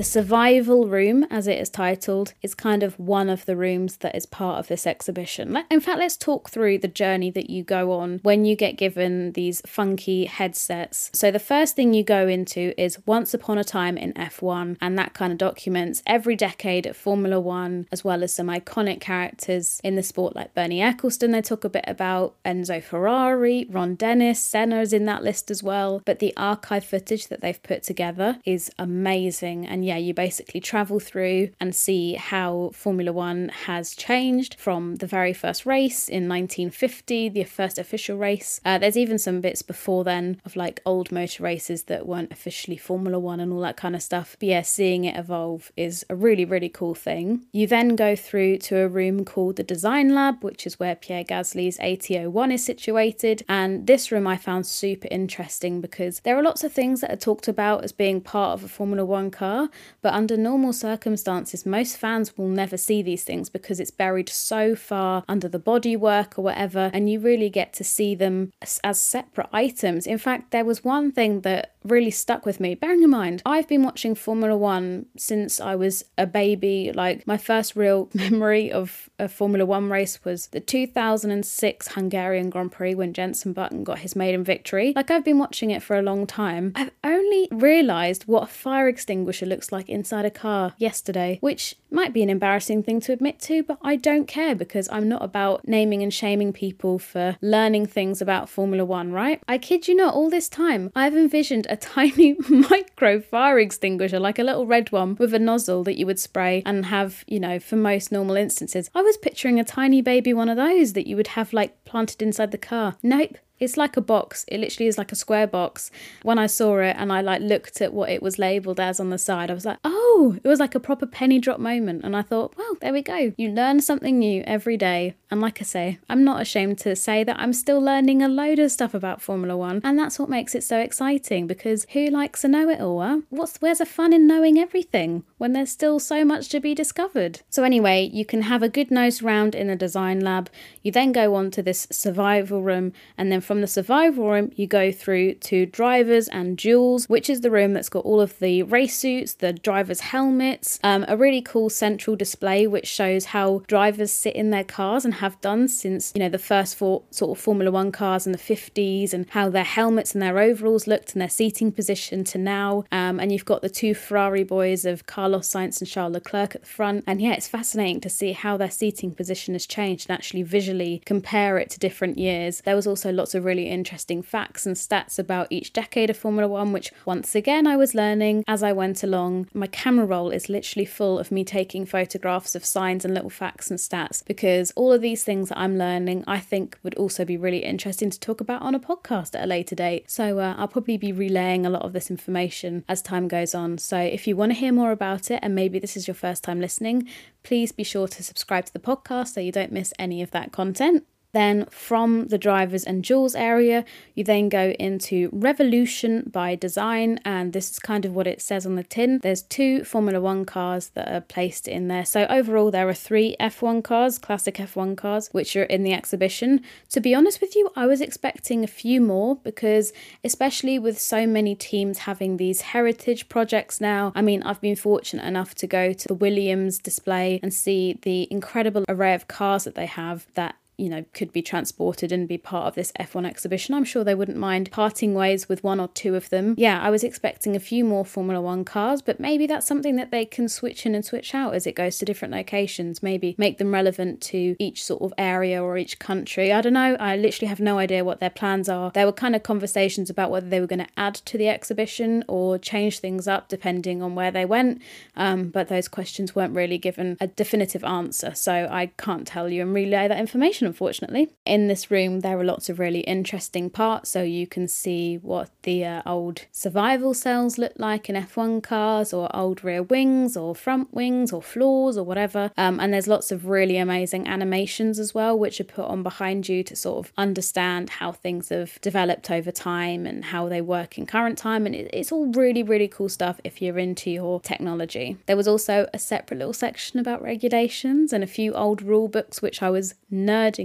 The 0.00 0.04
survival 0.04 0.88
room, 0.88 1.26
as 1.28 1.46
it 1.46 1.58
is 1.58 1.68
titled, 1.68 2.32
is 2.40 2.54
kind 2.54 2.82
of 2.82 2.98
one 2.98 3.28
of 3.28 3.44
the 3.44 3.54
rooms 3.54 3.98
that 3.98 4.16
is 4.16 4.24
part 4.24 4.58
of 4.58 4.66
this 4.66 4.86
exhibition. 4.86 5.58
In 5.70 5.80
fact, 5.80 5.98
let's 5.98 6.16
talk 6.16 6.48
through 6.48 6.78
the 6.78 6.88
journey 6.88 7.30
that 7.32 7.50
you 7.50 7.62
go 7.62 7.92
on 7.92 8.18
when 8.22 8.46
you 8.46 8.56
get 8.56 8.78
given 8.78 9.32
these 9.32 9.60
funky 9.66 10.24
headsets. 10.24 11.10
So, 11.12 11.30
the 11.30 11.38
first 11.38 11.76
thing 11.76 11.92
you 11.92 12.02
go 12.02 12.26
into 12.26 12.72
is 12.80 13.04
Once 13.04 13.34
Upon 13.34 13.58
a 13.58 13.62
Time 13.62 13.98
in 13.98 14.14
F1, 14.14 14.78
and 14.80 14.98
that 14.98 15.12
kind 15.12 15.32
of 15.32 15.38
documents 15.38 16.02
every 16.06 16.34
decade 16.34 16.86
of 16.86 16.96
Formula 16.96 17.38
One, 17.38 17.86
as 17.92 18.02
well 18.02 18.24
as 18.24 18.32
some 18.32 18.46
iconic 18.46 19.02
characters 19.02 19.82
in 19.84 19.96
the 19.96 20.02
sport 20.02 20.34
like 20.34 20.54
Bernie 20.54 20.80
Ecclestone. 20.80 21.32
They 21.32 21.42
talk 21.42 21.64
a 21.64 21.68
bit 21.68 21.84
about 21.86 22.42
Enzo 22.42 22.82
Ferrari, 22.82 23.66
Ron 23.68 23.96
Dennis, 23.96 24.40
Senna 24.40 24.80
is 24.80 24.94
in 24.94 25.04
that 25.04 25.22
list 25.22 25.50
as 25.50 25.62
well. 25.62 26.00
But 26.06 26.20
the 26.20 26.34
archive 26.38 26.86
footage 26.86 27.28
that 27.28 27.42
they've 27.42 27.62
put 27.62 27.82
together 27.82 28.38
is 28.46 28.70
amazing. 28.78 29.66
And 29.66 29.89
yeah, 29.90 29.96
you 29.96 30.14
basically 30.14 30.60
travel 30.60 31.00
through 31.00 31.50
and 31.58 31.74
see 31.74 32.14
how 32.14 32.70
Formula 32.72 33.12
One 33.12 33.48
has 33.66 33.92
changed 33.92 34.54
from 34.54 34.94
the 34.96 35.06
very 35.06 35.32
first 35.32 35.66
race 35.66 36.08
in 36.08 36.28
1950, 36.28 37.28
the 37.30 37.42
first 37.42 37.76
official 37.76 38.16
race. 38.16 38.60
Uh, 38.64 38.78
there's 38.78 38.96
even 38.96 39.18
some 39.18 39.40
bits 39.40 39.62
before 39.62 40.04
then 40.04 40.40
of 40.44 40.54
like 40.54 40.80
old 40.86 41.10
motor 41.10 41.42
races 41.42 41.82
that 41.84 42.06
weren't 42.06 42.30
officially 42.30 42.76
Formula 42.76 43.18
One 43.18 43.40
and 43.40 43.52
all 43.52 43.58
that 43.62 43.76
kind 43.76 43.96
of 43.96 44.02
stuff. 44.02 44.36
But 44.38 44.50
yeah, 44.50 44.62
seeing 44.62 45.06
it 45.06 45.16
evolve 45.16 45.72
is 45.76 46.06
a 46.08 46.14
really, 46.14 46.44
really 46.44 46.68
cool 46.68 46.94
thing. 46.94 47.46
You 47.50 47.66
then 47.66 47.96
go 47.96 48.14
through 48.14 48.58
to 48.58 48.78
a 48.78 48.86
room 48.88 49.24
called 49.24 49.56
the 49.56 49.64
Design 49.64 50.14
Lab, 50.14 50.44
which 50.44 50.68
is 50.68 50.78
where 50.78 50.94
Pierre 50.94 51.24
Gasly's 51.24 51.78
AT01 51.78 52.52
is 52.52 52.64
situated. 52.64 53.42
And 53.48 53.88
this 53.88 54.12
room 54.12 54.28
I 54.28 54.36
found 54.36 54.68
super 54.68 55.08
interesting 55.10 55.80
because 55.80 56.20
there 56.20 56.38
are 56.38 56.44
lots 56.44 56.62
of 56.62 56.72
things 56.72 57.00
that 57.00 57.10
are 57.10 57.16
talked 57.16 57.48
about 57.48 57.82
as 57.82 57.90
being 57.90 58.20
part 58.20 58.52
of 58.52 58.62
a 58.62 58.68
Formula 58.68 59.04
One 59.04 59.32
car, 59.32 59.68
but 60.02 60.14
under 60.14 60.36
normal 60.36 60.72
circumstances, 60.72 61.66
most 61.66 61.96
fans 61.96 62.36
will 62.36 62.48
never 62.48 62.76
see 62.76 63.02
these 63.02 63.24
things 63.24 63.48
because 63.48 63.80
it's 63.80 63.90
buried 63.90 64.28
so 64.28 64.74
far 64.74 65.24
under 65.28 65.48
the 65.48 65.60
bodywork 65.60 66.38
or 66.38 66.42
whatever, 66.42 66.90
and 66.92 67.10
you 67.10 67.20
really 67.20 67.50
get 67.50 67.72
to 67.74 67.84
see 67.84 68.14
them 68.14 68.52
as, 68.62 68.80
as 68.84 68.98
separate 69.00 69.48
items. 69.52 70.06
In 70.06 70.18
fact, 70.18 70.50
there 70.50 70.64
was 70.64 70.84
one 70.84 71.12
thing 71.12 71.40
that 71.42 71.74
really 71.84 72.10
stuck 72.10 72.46
with 72.46 72.60
me. 72.60 72.74
Bearing 72.74 73.02
in 73.02 73.10
mind, 73.10 73.42
I've 73.46 73.68
been 73.68 73.82
watching 73.82 74.14
Formula 74.14 74.56
One 74.56 75.06
since 75.16 75.60
I 75.60 75.74
was 75.76 76.04
a 76.18 76.26
baby. 76.26 76.92
Like, 76.94 77.26
my 77.26 77.36
first 77.36 77.76
real 77.76 78.08
memory 78.14 78.70
of 78.70 79.08
a 79.18 79.28
Formula 79.28 79.64
One 79.64 79.90
race 79.90 80.24
was 80.24 80.48
the 80.48 80.60
2006 80.60 81.88
Hungarian 81.88 82.50
Grand 82.50 82.72
Prix 82.72 82.94
when 82.94 83.12
Jenson 83.12 83.52
Button 83.52 83.84
got 83.84 84.00
his 84.00 84.16
maiden 84.16 84.44
victory. 84.44 84.92
Like, 84.94 85.10
I've 85.10 85.24
been 85.24 85.38
watching 85.38 85.70
it 85.70 85.82
for 85.82 85.98
a 85.98 86.02
long 86.02 86.26
time. 86.26 86.72
I've 86.74 86.90
only 87.04 87.48
realised 87.50 88.24
what 88.24 88.44
a 88.44 88.46
fire 88.46 88.88
extinguisher 88.88 89.46
looks 89.46 89.72
like 89.72 89.88
inside 89.88 90.24
a 90.24 90.30
car 90.30 90.74
yesterday, 90.78 91.38
which 91.40 91.76
might 91.90 92.12
be 92.12 92.22
an 92.22 92.30
embarrassing 92.30 92.82
thing 92.82 93.00
to 93.00 93.12
admit 93.12 93.38
to, 93.40 93.62
but 93.62 93.78
I 93.82 93.96
don't 93.96 94.26
care 94.26 94.54
because 94.54 94.88
I'm 94.92 95.08
not 95.08 95.22
about 95.22 95.66
naming 95.66 96.02
and 96.02 96.12
shaming 96.12 96.52
people 96.52 96.98
for 96.98 97.36
learning 97.40 97.86
things 97.86 98.22
about 98.22 98.48
Formula 98.48 98.84
One, 98.84 99.12
right? 99.12 99.42
I 99.48 99.58
kid 99.58 99.88
you 99.88 99.94
not, 99.94 100.14
all 100.14 100.30
this 100.30 100.48
time 100.48 100.90
I've 100.94 101.16
envisioned 101.16 101.66
a 101.70 101.76
tiny 101.76 102.36
micro 102.48 103.20
fire 103.20 103.58
extinguisher, 103.58 104.20
like 104.20 104.38
a 104.38 104.42
little 104.44 104.66
red 104.66 104.92
one 104.92 105.16
with 105.16 105.32
a 105.32 105.38
nozzle 105.38 105.84
that 105.84 105.98
you 105.98 106.06
would 106.06 106.18
spray 106.18 106.62
and 106.66 106.86
have, 106.86 107.24
you 107.26 107.40
know, 107.40 107.58
for 107.58 107.76
most 107.76 108.12
normal 108.12 108.36
instances. 108.36 108.90
I 108.94 109.02
was 109.02 109.16
picturing 109.16 109.60
a 109.60 109.64
tiny 109.64 110.02
baby 110.02 110.34
one 110.34 110.48
of 110.48 110.56
those 110.56 110.92
that 110.94 111.06
you 111.06 111.16
would 111.16 111.28
have 111.28 111.52
like 111.52 111.84
planted 111.84 112.22
inside 112.22 112.50
the 112.50 112.58
car. 112.58 112.96
Nope, 113.02 113.38
it's 113.60 113.76
like 113.76 113.96
a 113.96 114.00
box. 114.00 114.44
It 114.48 114.58
literally 114.58 114.88
is 114.88 114.98
like 114.98 115.12
a 115.12 115.16
square 115.16 115.46
box. 115.46 115.90
When 116.22 116.38
I 116.38 116.46
saw 116.46 116.78
it 116.78 116.96
and 116.98 117.12
I 117.12 117.20
like 117.20 117.42
looked 117.42 117.80
at 117.80 117.92
what 117.92 118.10
it 118.10 118.22
was 118.22 118.38
labeled 118.38 118.80
as 118.80 118.98
on 118.98 119.10
the 119.10 119.18
side, 119.18 119.50
I 119.50 119.54
was 119.54 119.66
like, 119.66 119.78
oh, 119.84 120.38
it 120.42 120.48
was 120.48 120.58
like 120.58 120.74
a 120.74 120.80
proper 120.80 121.06
penny 121.06 121.38
drop 121.38 121.60
moment. 121.60 122.04
And 122.04 122.16
I 122.16 122.22
thought, 122.22 122.54
well, 122.56 122.76
there 122.80 122.92
we 122.92 123.02
go. 123.02 123.32
You 123.36 123.50
learn 123.50 123.80
something 123.80 124.18
new 124.18 124.42
every 124.46 124.76
day. 124.76 125.14
And 125.30 125.40
like 125.40 125.60
I 125.60 125.64
say, 125.64 125.98
I'm 126.08 126.24
not 126.24 126.40
ashamed 126.40 126.78
to 126.78 126.96
say 126.96 127.22
that 127.22 127.38
I'm 127.38 127.52
still 127.52 127.80
learning 127.80 128.22
a 128.22 128.28
load 128.28 128.58
of 128.58 128.72
stuff 128.72 128.94
about 128.94 129.22
Formula 129.22 129.56
One. 129.56 129.80
And 129.84 129.98
that's 129.98 130.18
what 130.18 130.28
makes 130.28 130.54
it 130.54 130.64
so 130.64 130.78
exciting 130.78 131.46
because 131.46 131.86
who 131.92 132.06
likes 132.06 132.40
to 132.40 132.48
know 132.48 132.68
it 132.68 132.80
all? 132.80 133.00
Huh? 133.00 133.20
What's 133.28 133.58
where's 133.58 133.78
the 133.78 133.86
fun 133.86 134.12
in 134.12 134.26
knowing 134.26 134.58
everything 134.58 135.22
when 135.38 135.52
there's 135.52 135.70
still 135.70 135.98
so 135.98 136.24
much 136.24 136.48
to 136.48 136.60
be 136.60 136.74
discovered? 136.74 137.40
So 137.50 137.62
anyway, 137.62 138.10
you 138.12 138.24
can 138.24 138.42
have 138.42 138.62
a 138.62 138.68
good 138.68 138.90
nose 138.90 139.22
round 139.22 139.54
in 139.54 139.68
the 139.68 139.76
design 139.76 140.20
lab. 140.20 140.50
You 140.82 140.90
then 140.90 141.12
go 141.12 141.34
on 141.34 141.50
to 141.52 141.62
this 141.62 141.86
survival 141.90 142.62
room 142.62 142.92
and 143.16 143.30
then 143.30 143.40
from 143.50 143.62
the 143.62 143.66
survival 143.66 144.30
room, 144.30 144.52
you 144.54 144.64
go 144.64 144.92
through 144.92 145.34
to 145.34 145.66
drivers 145.66 146.28
and 146.28 146.56
duels, 146.56 147.08
which 147.08 147.28
is 147.28 147.40
the 147.40 147.50
room 147.50 147.72
that's 147.72 147.88
got 147.88 148.04
all 148.04 148.20
of 148.20 148.38
the 148.38 148.62
race 148.62 148.96
suits, 148.96 149.34
the 149.34 149.52
drivers' 149.52 149.98
helmets, 149.98 150.78
um, 150.84 151.04
a 151.08 151.16
really 151.16 151.42
cool 151.42 151.68
central 151.68 152.14
display 152.14 152.68
which 152.68 152.86
shows 152.86 153.24
how 153.24 153.60
drivers 153.66 154.12
sit 154.12 154.36
in 154.36 154.50
their 154.50 154.62
cars 154.62 155.04
and 155.04 155.14
have 155.14 155.40
done 155.40 155.66
since, 155.66 156.12
you 156.14 156.20
know, 156.20 156.28
the 156.28 156.38
first 156.38 156.76
four 156.76 157.02
sort 157.10 157.36
of 157.36 157.42
Formula 157.42 157.72
One 157.72 157.90
cars 157.90 158.24
in 158.24 158.30
the 158.30 158.38
50s 158.38 159.12
and 159.12 159.28
how 159.30 159.50
their 159.50 159.64
helmets 159.64 160.12
and 160.12 160.22
their 160.22 160.38
overalls 160.38 160.86
looked 160.86 161.14
and 161.14 161.20
their 161.20 161.28
seating 161.28 161.72
position 161.72 162.22
to 162.22 162.38
now. 162.38 162.84
Um, 162.92 163.18
and 163.18 163.32
you've 163.32 163.44
got 163.44 163.62
the 163.62 163.68
two 163.68 163.94
Ferrari 163.94 164.44
boys 164.44 164.84
of 164.84 165.06
Carlos 165.06 165.52
Sainz 165.52 165.80
and 165.80 165.90
Charles 165.90 166.12
Leclerc 166.12 166.54
at 166.54 166.60
the 166.60 166.68
front. 166.68 167.02
And 167.04 167.20
yeah, 167.20 167.32
it's 167.32 167.48
fascinating 167.48 168.00
to 168.02 168.10
see 168.10 168.30
how 168.30 168.56
their 168.56 168.70
seating 168.70 169.12
position 169.12 169.54
has 169.54 169.66
changed 169.66 170.08
and 170.08 170.14
actually 170.16 170.44
visually 170.44 171.02
compare 171.04 171.58
it 171.58 171.68
to 171.70 171.80
different 171.80 172.16
years. 172.16 172.60
There 172.64 172.76
was 172.76 172.86
also 172.86 173.10
lots 173.10 173.34
of 173.34 173.39
really 173.40 173.68
interesting 173.68 174.22
facts 174.22 174.66
and 174.66 174.76
stats 174.76 175.18
about 175.18 175.48
each 175.50 175.72
decade 175.72 176.10
of 176.10 176.16
Formula 176.16 176.48
One, 176.48 176.72
which 176.72 176.92
once 177.04 177.34
again 177.34 177.66
I 177.66 177.76
was 177.76 177.94
learning 177.94 178.44
as 178.46 178.62
I 178.62 178.72
went 178.72 179.02
along. 179.02 179.48
My 179.54 179.66
camera 179.66 180.06
roll 180.06 180.30
is 180.30 180.48
literally 180.48 180.84
full 180.84 181.18
of 181.18 181.30
me 181.30 181.44
taking 181.44 181.86
photographs 181.86 182.54
of 182.54 182.64
signs 182.64 183.04
and 183.04 183.14
little 183.14 183.30
facts 183.30 183.70
and 183.70 183.78
stats 183.78 184.24
because 184.24 184.72
all 184.76 184.92
of 184.92 185.00
these 185.00 185.24
things 185.24 185.48
that 185.48 185.58
I'm 185.58 185.78
learning 185.78 186.24
I 186.26 186.38
think 186.38 186.78
would 186.82 186.94
also 186.94 187.24
be 187.24 187.36
really 187.36 187.64
interesting 187.64 188.10
to 188.10 188.20
talk 188.20 188.40
about 188.40 188.62
on 188.62 188.74
a 188.74 188.80
podcast 188.80 189.34
at 189.34 189.44
a 189.44 189.46
later 189.46 189.74
date. 189.74 190.10
So 190.10 190.38
uh, 190.38 190.54
I'll 190.56 190.68
probably 190.68 190.96
be 190.98 191.12
relaying 191.12 191.66
a 191.66 191.70
lot 191.70 191.82
of 191.82 191.92
this 191.92 192.10
information 192.10 192.84
as 192.88 193.02
time 193.02 193.28
goes 193.28 193.54
on. 193.54 193.78
So 193.78 193.98
if 193.98 194.26
you 194.26 194.36
want 194.36 194.52
to 194.52 194.58
hear 194.58 194.72
more 194.72 194.92
about 194.92 195.30
it 195.30 195.40
and 195.42 195.54
maybe 195.54 195.78
this 195.78 195.96
is 195.96 196.06
your 196.06 196.14
first 196.14 196.44
time 196.44 196.60
listening, 196.60 197.08
please 197.42 197.72
be 197.72 197.84
sure 197.84 198.08
to 198.08 198.22
subscribe 198.22 198.66
to 198.66 198.72
the 198.72 198.78
podcast 198.78 199.34
so 199.34 199.40
you 199.40 199.52
don't 199.52 199.72
miss 199.72 199.92
any 199.98 200.22
of 200.22 200.30
that 200.32 200.52
content. 200.52 201.04
Then 201.32 201.66
from 201.70 202.28
the 202.28 202.38
drivers 202.38 202.84
and 202.84 203.02
duels 203.04 203.34
area, 203.34 203.84
you 204.14 204.24
then 204.24 204.48
go 204.48 204.70
into 204.78 205.28
Revolution 205.32 206.28
by 206.32 206.54
Design, 206.54 207.20
and 207.24 207.52
this 207.52 207.70
is 207.70 207.78
kind 207.78 208.04
of 208.04 208.14
what 208.14 208.26
it 208.26 208.42
says 208.42 208.66
on 208.66 208.76
the 208.76 208.82
tin. 208.82 209.20
There's 209.22 209.42
two 209.42 209.84
Formula 209.84 210.20
One 210.20 210.44
cars 210.44 210.88
that 210.90 211.08
are 211.08 211.20
placed 211.20 211.68
in 211.68 211.88
there. 211.88 212.04
So 212.04 212.26
overall, 212.28 212.70
there 212.70 212.88
are 212.88 212.94
three 212.94 213.36
F1 213.40 213.84
cars, 213.84 214.18
classic 214.18 214.56
F1 214.56 214.96
cars, 214.96 215.28
which 215.32 215.56
are 215.56 215.64
in 215.64 215.82
the 215.82 215.92
exhibition. 215.92 216.62
To 216.90 217.00
be 217.00 217.14
honest 217.14 217.40
with 217.40 217.54
you, 217.54 217.70
I 217.76 217.86
was 217.86 218.00
expecting 218.00 218.64
a 218.64 218.68
few 218.68 219.00
more 219.00 219.36
because, 219.36 219.92
especially 220.24 220.78
with 220.78 221.00
so 221.00 221.26
many 221.26 221.54
teams 221.54 221.98
having 221.98 222.36
these 222.36 222.60
heritage 222.60 223.28
projects 223.28 223.80
now, 223.80 224.12
I 224.14 224.22
mean, 224.22 224.42
I've 224.42 224.60
been 224.60 224.76
fortunate 224.76 225.24
enough 225.24 225.54
to 225.56 225.66
go 225.66 225.92
to 225.92 226.08
the 226.08 226.14
Williams 226.14 226.78
display 226.78 227.40
and 227.42 227.54
see 227.54 227.98
the 228.02 228.26
incredible 228.30 228.84
array 228.88 229.14
of 229.14 229.28
cars 229.28 229.64
that 229.64 229.74
they 229.74 229.86
have 229.86 230.26
that 230.34 230.56
you 230.80 230.88
know, 230.88 231.04
could 231.12 231.30
be 231.32 231.42
transported 231.42 232.10
and 232.10 232.26
be 232.26 232.38
part 232.38 232.66
of 232.66 232.74
this 232.74 232.90
F1 232.98 233.26
exhibition. 233.26 233.74
I'm 233.74 233.84
sure 233.84 234.02
they 234.02 234.14
wouldn't 234.14 234.38
mind 234.38 234.70
parting 234.70 235.14
ways 235.14 235.46
with 235.46 235.62
one 235.62 235.78
or 235.78 235.88
two 235.88 236.14
of 236.14 236.30
them. 236.30 236.54
Yeah, 236.56 236.80
I 236.80 236.88
was 236.88 237.04
expecting 237.04 237.54
a 237.54 237.60
few 237.60 237.84
more 237.84 238.04
Formula 238.04 238.40
One 238.40 238.64
cars, 238.64 239.02
but 239.02 239.20
maybe 239.20 239.46
that's 239.46 239.66
something 239.66 239.96
that 239.96 240.10
they 240.10 240.24
can 240.24 240.48
switch 240.48 240.86
in 240.86 240.94
and 240.94 241.04
switch 241.04 241.34
out 241.34 241.54
as 241.54 241.66
it 241.66 241.74
goes 241.74 241.98
to 241.98 242.06
different 242.06 242.32
locations. 242.32 243.02
Maybe 243.02 243.34
make 243.36 243.58
them 243.58 243.74
relevant 243.74 244.22
to 244.22 244.56
each 244.58 244.82
sort 244.82 245.02
of 245.02 245.12
area 245.18 245.62
or 245.62 245.76
each 245.76 245.98
country. 245.98 246.50
I 246.50 246.62
don't 246.62 246.72
know. 246.72 246.96
I 246.98 247.16
literally 247.16 247.48
have 247.48 247.60
no 247.60 247.78
idea 247.78 248.02
what 248.02 248.20
their 248.20 248.30
plans 248.30 248.68
are. 248.68 248.90
There 248.92 249.06
were 249.06 249.12
kind 249.12 249.36
of 249.36 249.42
conversations 249.42 250.08
about 250.08 250.30
whether 250.30 250.48
they 250.48 250.60
were 250.60 250.66
going 250.66 250.86
to 250.86 250.92
add 250.96 251.14
to 251.16 251.36
the 251.36 251.48
exhibition 251.48 252.24
or 252.26 252.56
change 252.56 253.00
things 253.00 253.28
up 253.28 253.48
depending 253.48 254.02
on 254.02 254.14
where 254.14 254.30
they 254.30 254.46
went, 254.46 254.80
um, 255.14 255.50
but 255.50 255.68
those 255.68 255.88
questions 255.88 256.34
weren't 256.34 256.54
really 256.54 256.78
given 256.78 257.18
a 257.20 257.26
definitive 257.26 257.84
answer. 257.84 258.34
So 258.34 258.66
I 258.70 258.86
can't 258.96 259.26
tell 259.26 259.50
you 259.50 259.60
and 259.60 259.74
relay 259.74 260.08
that 260.08 260.18
information 260.18 260.69
unfortunately. 260.70 261.28
In 261.44 261.66
this 261.66 261.90
room, 261.90 262.20
there 262.20 262.38
are 262.38 262.44
lots 262.44 262.68
of 262.68 262.78
really 262.78 263.00
interesting 263.00 263.70
parts, 263.70 264.08
so 264.08 264.22
you 264.22 264.46
can 264.46 264.68
see 264.68 265.16
what 265.16 265.50
the 265.64 265.84
uh, 265.84 266.02
old 266.06 266.46
survival 266.52 267.12
cells 267.12 267.58
look 267.58 267.72
like 267.76 268.08
in 268.08 268.14
F1 268.14 268.62
cars, 268.62 269.12
or 269.12 269.34
old 269.34 269.64
rear 269.64 269.82
wings, 269.82 270.36
or 270.36 270.54
front 270.54 270.94
wings, 270.94 271.32
or 271.32 271.42
floors, 271.42 271.96
or 271.96 272.04
whatever. 272.04 272.52
Um, 272.56 272.78
and 272.78 272.92
there's 272.92 273.08
lots 273.08 273.32
of 273.32 273.46
really 273.46 273.78
amazing 273.78 274.28
animations 274.28 275.00
as 275.00 275.12
well, 275.12 275.36
which 275.36 275.60
are 275.60 275.64
put 275.64 275.86
on 275.86 276.04
behind 276.04 276.48
you 276.48 276.62
to 276.62 276.76
sort 276.76 277.04
of 277.04 277.12
understand 277.18 277.90
how 277.90 278.12
things 278.12 278.50
have 278.50 278.80
developed 278.80 279.28
over 279.28 279.50
time 279.50 280.06
and 280.06 280.26
how 280.26 280.48
they 280.48 280.60
work 280.60 280.98
in 280.98 281.04
current 281.04 281.36
time. 281.36 281.66
And 281.66 281.74
it, 281.74 281.90
it's 281.92 282.12
all 282.12 282.26
really, 282.26 282.62
really 282.62 282.86
cool 282.86 283.08
stuff 283.08 283.40
if 283.42 283.60
you're 283.60 283.78
into 283.78 284.08
your 284.08 284.40
technology. 284.40 285.16
There 285.26 285.36
was 285.36 285.48
also 285.48 285.88
a 285.92 285.98
separate 285.98 286.38
little 286.38 286.52
section 286.52 287.00
about 287.00 287.22
regulations 287.22 288.12
and 288.12 288.22
a 288.22 288.28
few 288.28 288.54
old 288.54 288.82
rule 288.82 289.08
books, 289.08 289.42
which 289.42 289.62
I 289.62 289.70
was 289.70 289.94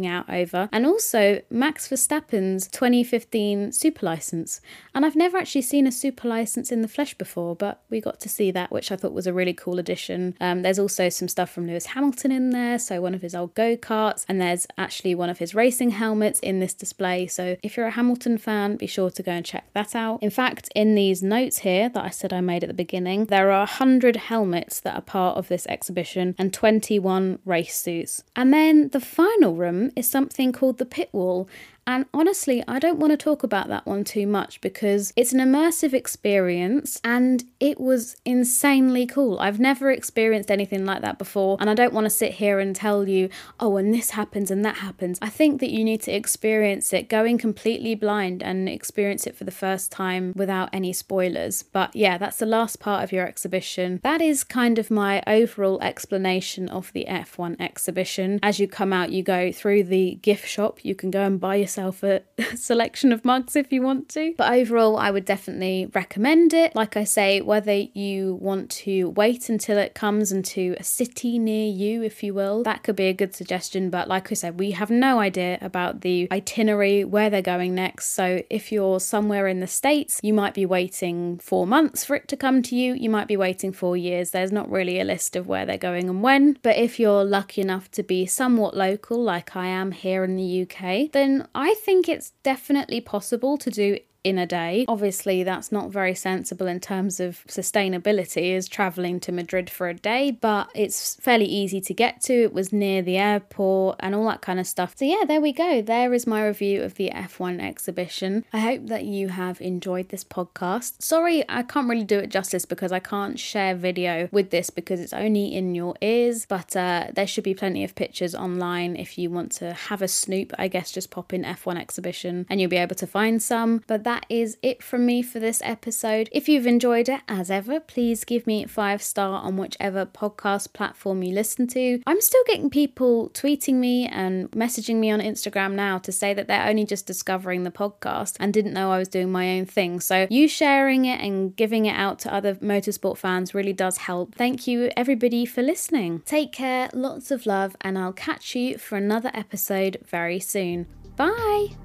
out 0.03 0.27
over, 0.27 0.67
and 0.71 0.84
also 0.84 1.41
Max 1.51 1.88
Verstappen's 1.88 2.67
2015 2.69 3.71
super 3.71 4.03
license. 4.03 4.62
And 4.95 5.05
I've 5.05 5.15
never 5.15 5.38
actually 5.38 5.62
seen 5.62 5.86
a 5.86 5.91
super 5.91 6.27
license 6.27 6.71
in 6.71 6.81
the 6.81 6.88
flesh 6.88 7.13
before, 7.13 7.55
but 7.55 7.84
we 7.91 8.01
got 8.01 8.19
to 8.21 8.29
see 8.29 8.49
that, 8.49 8.71
which 8.71 8.91
I 8.91 8.95
thought 8.95 9.13
was 9.13 9.27
a 9.27 9.34
really 9.34 9.53
cool 9.53 9.77
addition. 9.77 10.36
Um, 10.41 10.63
there's 10.63 10.79
also 10.79 11.10
some 11.10 11.27
stuff 11.27 11.51
from 11.51 11.67
Lewis 11.67 11.86
Hamilton 11.88 12.31
in 12.31 12.49
there, 12.49 12.79
so 12.79 12.99
one 12.99 13.13
of 13.13 13.21
his 13.21 13.36
old 13.36 13.53
go 13.53 13.77
karts, 13.77 14.25
and 14.27 14.41
there's 14.41 14.65
actually 14.77 15.13
one 15.13 15.29
of 15.29 15.38
his 15.38 15.53
racing 15.53 15.91
helmets 15.91 16.39
in 16.39 16.60
this 16.60 16.73
display. 16.73 17.27
So 17.27 17.58
if 17.62 17.77
you're 17.77 17.88
a 17.88 17.91
Hamilton 17.91 18.38
fan, 18.39 18.77
be 18.77 18.88
sure 18.88 19.12
to 19.12 19.21
go 19.21 19.34
and 19.34 19.45
check 19.45 19.71
that 19.73 19.95
out. 19.95 20.23
In 20.23 20.31
fact, 20.31 20.69
in 20.73 20.95
these 20.95 21.21
notes 21.21 21.60
here 21.60 21.89
that 21.89 22.03
I 22.03 22.10
said 22.10 22.34
I 22.34 22.41
made 22.41 22.63
at 22.63 22.67
the 22.67 22.73
beginning, 22.73 23.25
there 23.25 23.51
are 23.51 23.60
100 23.60 24.15
helmets 24.15 24.79
that 24.79 24.95
are 24.95 25.01
part 25.01 25.38
of 25.38 25.47
this 25.47 25.67
exhibition 25.67 26.36
and 26.38 26.53
21 26.53 27.39
race 27.45 27.77
suits. 27.77 28.23
And 28.36 28.53
then 28.53 28.89
the 28.89 28.99
final 28.99 29.55
room 29.55 29.85
is 29.95 30.08
something 30.08 30.52
called 30.52 30.78
the 30.78 30.86
pit 30.86 31.10
wall, 31.12 31.48
and 31.88 32.06
honestly, 32.13 32.63
I 32.67 32.80
don't 32.80 32.98
want 32.98 33.12
to 33.12 33.17
talk 33.17 33.43
about 33.43 33.67
that 33.67 33.86
one 33.86 34.04
too 34.04 34.26
much 34.26 34.60
because 34.60 35.13
it's 35.15 35.34
an 35.34 35.39
immersive 35.39 35.93
experience 35.93 37.00
and 37.04 37.43
it 37.60 37.80
was 37.80 38.15
insanely 38.26 39.06
cool. 39.06 39.38
I've 39.39 39.60
never 39.60 39.91
experienced 39.91 40.50
anything 40.50 40.84
like 40.84 41.02
that 41.04 41.19
before, 41.19 41.58
and 41.60 41.69
I 41.69 41.76
don't 41.76 41.93
want 41.93 42.06
to 42.06 42.10
sit 42.10 42.34
here 42.34 42.60
and 42.60 42.76
tell 42.76 43.08
you, 43.08 43.30
oh, 43.60 43.78
and 43.78 43.93
this 43.93 44.12
happens 44.12 44.50
and 44.50 44.65
that 44.65 44.78
happens. 44.78 45.19
I 45.21 45.30
think 45.30 45.60
that 45.60 45.69
you 45.69 45.84
need 45.84 46.02
to 46.02 46.12
experience 46.12 46.91
it 46.91 47.08
going 47.08 47.38
completely 47.38 47.93
blind 47.93 48.41
and 48.41 48.67
experience 48.67 49.28
it 49.28 49.36
for 49.36 49.43
the 49.43 49.52
first 49.52 49.91
time 49.91 50.34
without 50.36 50.69
any 50.74 50.91
spoilers. 50.91 51.62
But 51.62 51.95
yeah, 51.95 52.17
that's 52.17 52.38
the 52.38 52.48
last 52.48 52.80
part 52.80 53.04
of 53.04 53.12
your 53.12 53.28
exhibition. 53.28 54.00
That 54.02 54.21
is 54.21 54.43
kind 54.43 54.80
of 54.80 54.89
my 54.89 55.21
overall 55.28 55.80
explanation 55.82 56.67
of 56.67 56.91
the 56.93 57.06
F1 57.08 57.58
exhibition. 57.60 58.39
As 58.41 58.60
you 58.60 58.67
come 58.67 58.91
out, 58.91 59.12
you 59.12 59.21
go 59.21 59.52
through 59.52 59.84
the 59.84 60.15
gift 60.15 60.48
shop, 60.48 60.84
you 60.84 60.95
can 60.95 61.12
go 61.12 61.21
and 61.21 61.39
buy 61.39 61.56
yourself 61.56 61.74
yourself 61.75 62.03
a 62.03 62.21
selection 62.55 63.11
of 63.11 63.25
mugs 63.25 63.55
if 63.55 63.71
you 63.71 63.81
want 63.81 64.09
to. 64.09 64.33
But 64.38 64.51
overall, 64.51 64.97
I 64.97 65.11
would 65.11 65.25
definitely 65.25 65.89
recommend 65.93 66.53
it. 66.53 66.75
Like 66.75 66.95
I 66.95 67.03
say, 67.03 67.41
whether 67.41 67.73
you 67.73 68.35
want 68.35 68.69
to 68.71 69.09
wait 69.09 69.49
until 69.49 69.77
it 69.77 69.93
comes 69.93 70.31
into 70.31 70.75
a 70.79 70.83
city 70.83 71.38
near 71.38 71.67
you, 71.67 72.03
if 72.03 72.23
you 72.23 72.33
will, 72.33 72.63
that 72.63 72.83
could 72.83 72.95
be 72.95 73.07
a 73.07 73.13
good 73.13 73.35
suggestion. 73.35 73.89
But 73.89 74.07
like 74.07 74.31
I 74.31 74.35
said, 74.35 74.59
we 74.59 74.71
have 74.71 74.89
no 74.89 75.19
idea 75.19 75.57
about 75.61 76.01
the 76.01 76.27
itinerary, 76.31 77.03
where 77.03 77.29
they're 77.29 77.41
going 77.41 77.75
next. 77.75 78.09
So 78.09 78.41
if 78.49 78.71
you're 78.71 78.99
somewhere 78.99 79.47
in 79.47 79.59
the 79.59 79.67
States, 79.67 80.19
you 80.23 80.33
might 80.33 80.53
be 80.53 80.65
waiting 80.65 81.38
four 81.39 81.67
months 81.67 82.05
for 82.05 82.15
it 82.15 82.27
to 82.29 82.38
come 82.38 82.61
to 82.63 82.75
you. 82.75 82.93
You 82.93 83.09
might 83.09 83.27
be 83.27 83.38
waiting 83.38 83.71
four 83.71 83.97
years. 83.97 84.31
There's 84.31 84.51
not 84.51 84.71
really 84.71 84.99
a 84.99 85.03
list 85.03 85.35
of 85.35 85.47
where 85.47 85.65
they're 85.65 85.77
going 85.77 86.09
and 86.09 86.23
when. 86.23 86.57
But 86.61 86.77
if 86.77 86.99
you're 86.99 87.23
lucky 87.23 87.61
enough 87.61 87.91
to 87.91 88.03
be 88.03 88.25
somewhat 88.25 88.75
local, 88.75 89.21
like 89.21 89.55
I 89.55 89.67
am 89.67 89.91
here 89.91 90.23
in 90.23 90.35
the 90.35 90.61
UK, 90.63 91.11
then 91.11 91.47
I 91.65 91.73
think 91.73 92.08
it's 92.08 92.30
definitely 92.43 93.01
possible 93.01 93.58
to 93.58 93.71
do 93.71 93.97
in 94.25 94.39
a 94.39 94.47
day. 94.47 94.85
Obviously, 94.88 95.43
that's 95.43 95.71
not 95.71 95.91
very 95.91 96.15
sensible 96.15 96.65
in 96.65 96.79
terms 96.79 97.19
of 97.19 97.45
sustainability, 97.47 98.55
is 98.55 98.67
traveling 98.67 99.19
to 99.19 99.31
Madrid 99.31 99.69
for 99.69 99.88
a 99.88 99.93
day, 99.93 100.31
but 100.31 100.67
it's 100.73 101.15
fairly 101.21 101.45
easy 101.45 101.79
to 101.79 101.93
get 101.93 102.21
to. 102.21 102.33
It 102.33 102.53
was 102.53 102.73
near 102.73 103.03
the 103.03 103.17
airport 103.17 103.97
and 103.99 104.15
all 104.15 104.25
that 104.25 104.41
kind 104.41 104.59
of 104.59 104.65
stuff. 104.65 104.95
So, 104.97 105.05
yeah, 105.05 105.25
there 105.27 105.39
we 105.39 105.53
go. 105.53 105.83
There 105.83 106.11
is 106.11 106.25
my 106.25 106.43
review 106.43 106.81
of 106.81 106.95
the 106.95 107.11
F1 107.11 107.61
exhibition. 107.61 108.43
I 108.51 108.59
hope 108.59 108.88
that 108.88 109.05
you 109.05 109.29
have 109.29 109.61
enjoyed 109.61 110.09
this 110.09 110.23
podcast. 110.23 111.03
Sorry, 111.03 111.43
I 111.47 111.61
can't 111.61 111.88
really 111.88 112.03
do 112.03 112.17
it 112.17 112.31
justice 112.31 112.65
because 112.65 112.91
I 112.91 112.99
can't 112.99 113.38
share 113.38 113.75
video 113.75 114.27
with 114.31 114.49
this 114.49 114.71
because 114.71 114.99
it's 114.99 115.13
only 115.13 115.53
in 115.53 115.75
your 115.75 115.93
ears, 116.01 116.47
but 116.47 116.75
uh, 116.75 117.07
there 117.13 117.27
should 117.27 117.43
be 117.43 117.53
plenty 117.53 117.83
of 117.83 117.93
pictures 117.93 118.33
online 118.33 118.95
if 118.95 119.19
you 119.19 119.29
want 119.29 119.51
to 119.53 119.73
have 119.73 120.01
a 120.01 120.07
snoop. 120.07 120.51
I 120.57 120.67
guess 120.67 120.91
just 120.91 121.11
pop 121.11 121.31
in 121.31 121.43
F1 121.43 121.79
exhibition 121.79 122.47
and 122.49 122.59
you'll 122.59 122.71
be 122.71 122.77
able 122.77 122.95
to 122.95 123.05
find 123.05 123.41
some. 123.43 123.83
But 123.85 124.03
that 124.03 124.14
that 124.15 124.25
is 124.30 124.58
it 124.62 124.82
from 124.82 125.06
me 125.06 125.21
for 125.21 125.39
this 125.39 125.62
episode. 125.65 126.30
If 126.32 126.47
you've 126.47 126.65
enjoyed 126.65 127.10
it, 127.10 127.19
as 127.28 127.51
ever, 127.51 127.82
please 127.82 128.23
give 128.23 128.47
me 128.47 128.65
five 128.65 129.01
star 129.01 129.41
on 129.41 129.58
whichever 129.58 130.06
podcast 130.06 130.71
platform 130.71 131.21
you 131.21 131.34
listen 131.34 131.67
to. 131.67 132.01
I'm 132.08 132.21
still 132.21 132.43
getting 132.47 132.69
people 132.69 133.30
tweeting 133.32 133.73
me 133.73 134.08
and 134.08 134.49
messaging 134.51 134.95
me 134.95 135.12
on 135.12 135.19
Instagram 135.19 135.73
now 135.73 135.97
to 135.97 136.13
say 136.13 136.34
that 136.34 136.47
they're 136.47 136.65
only 136.65 136.86
just 136.86 137.06
discovering 137.06 137.63
the 137.63 137.71
podcast 137.71 138.38
and 138.39 138.54
didn't 138.54 138.71
know 138.71 138.89
I 138.89 138.99
was 138.99 139.10
doing 139.10 139.34
my 139.34 139.58
own 139.58 139.65
thing. 139.65 139.99
So 139.99 140.28
you 140.30 140.47
sharing 140.47 141.04
it 141.04 141.19
and 141.19 141.54
giving 141.54 141.86
it 141.86 141.97
out 141.97 142.19
to 142.19 142.34
other 142.34 142.56
motorsport 142.56 143.17
fans 143.17 143.54
really 143.54 143.73
does 143.73 143.97
help. 143.97 144.34
Thank 144.36 144.65
you 144.65 144.91
everybody 144.95 145.45
for 145.45 145.62
listening. 145.62 146.21
Take 146.25 146.54
care, 146.54 146.89
lots 146.93 147.32
of 147.32 147.45
love, 147.45 147.75
and 147.82 147.97
I'll 147.97 148.13
catch 148.13 148.56
you 148.56 148.78
for 148.78 148.95
another 148.95 149.32
episode 149.34 149.97
very 150.06 150.39
soon. 150.39 150.86
Bye! 151.17 151.75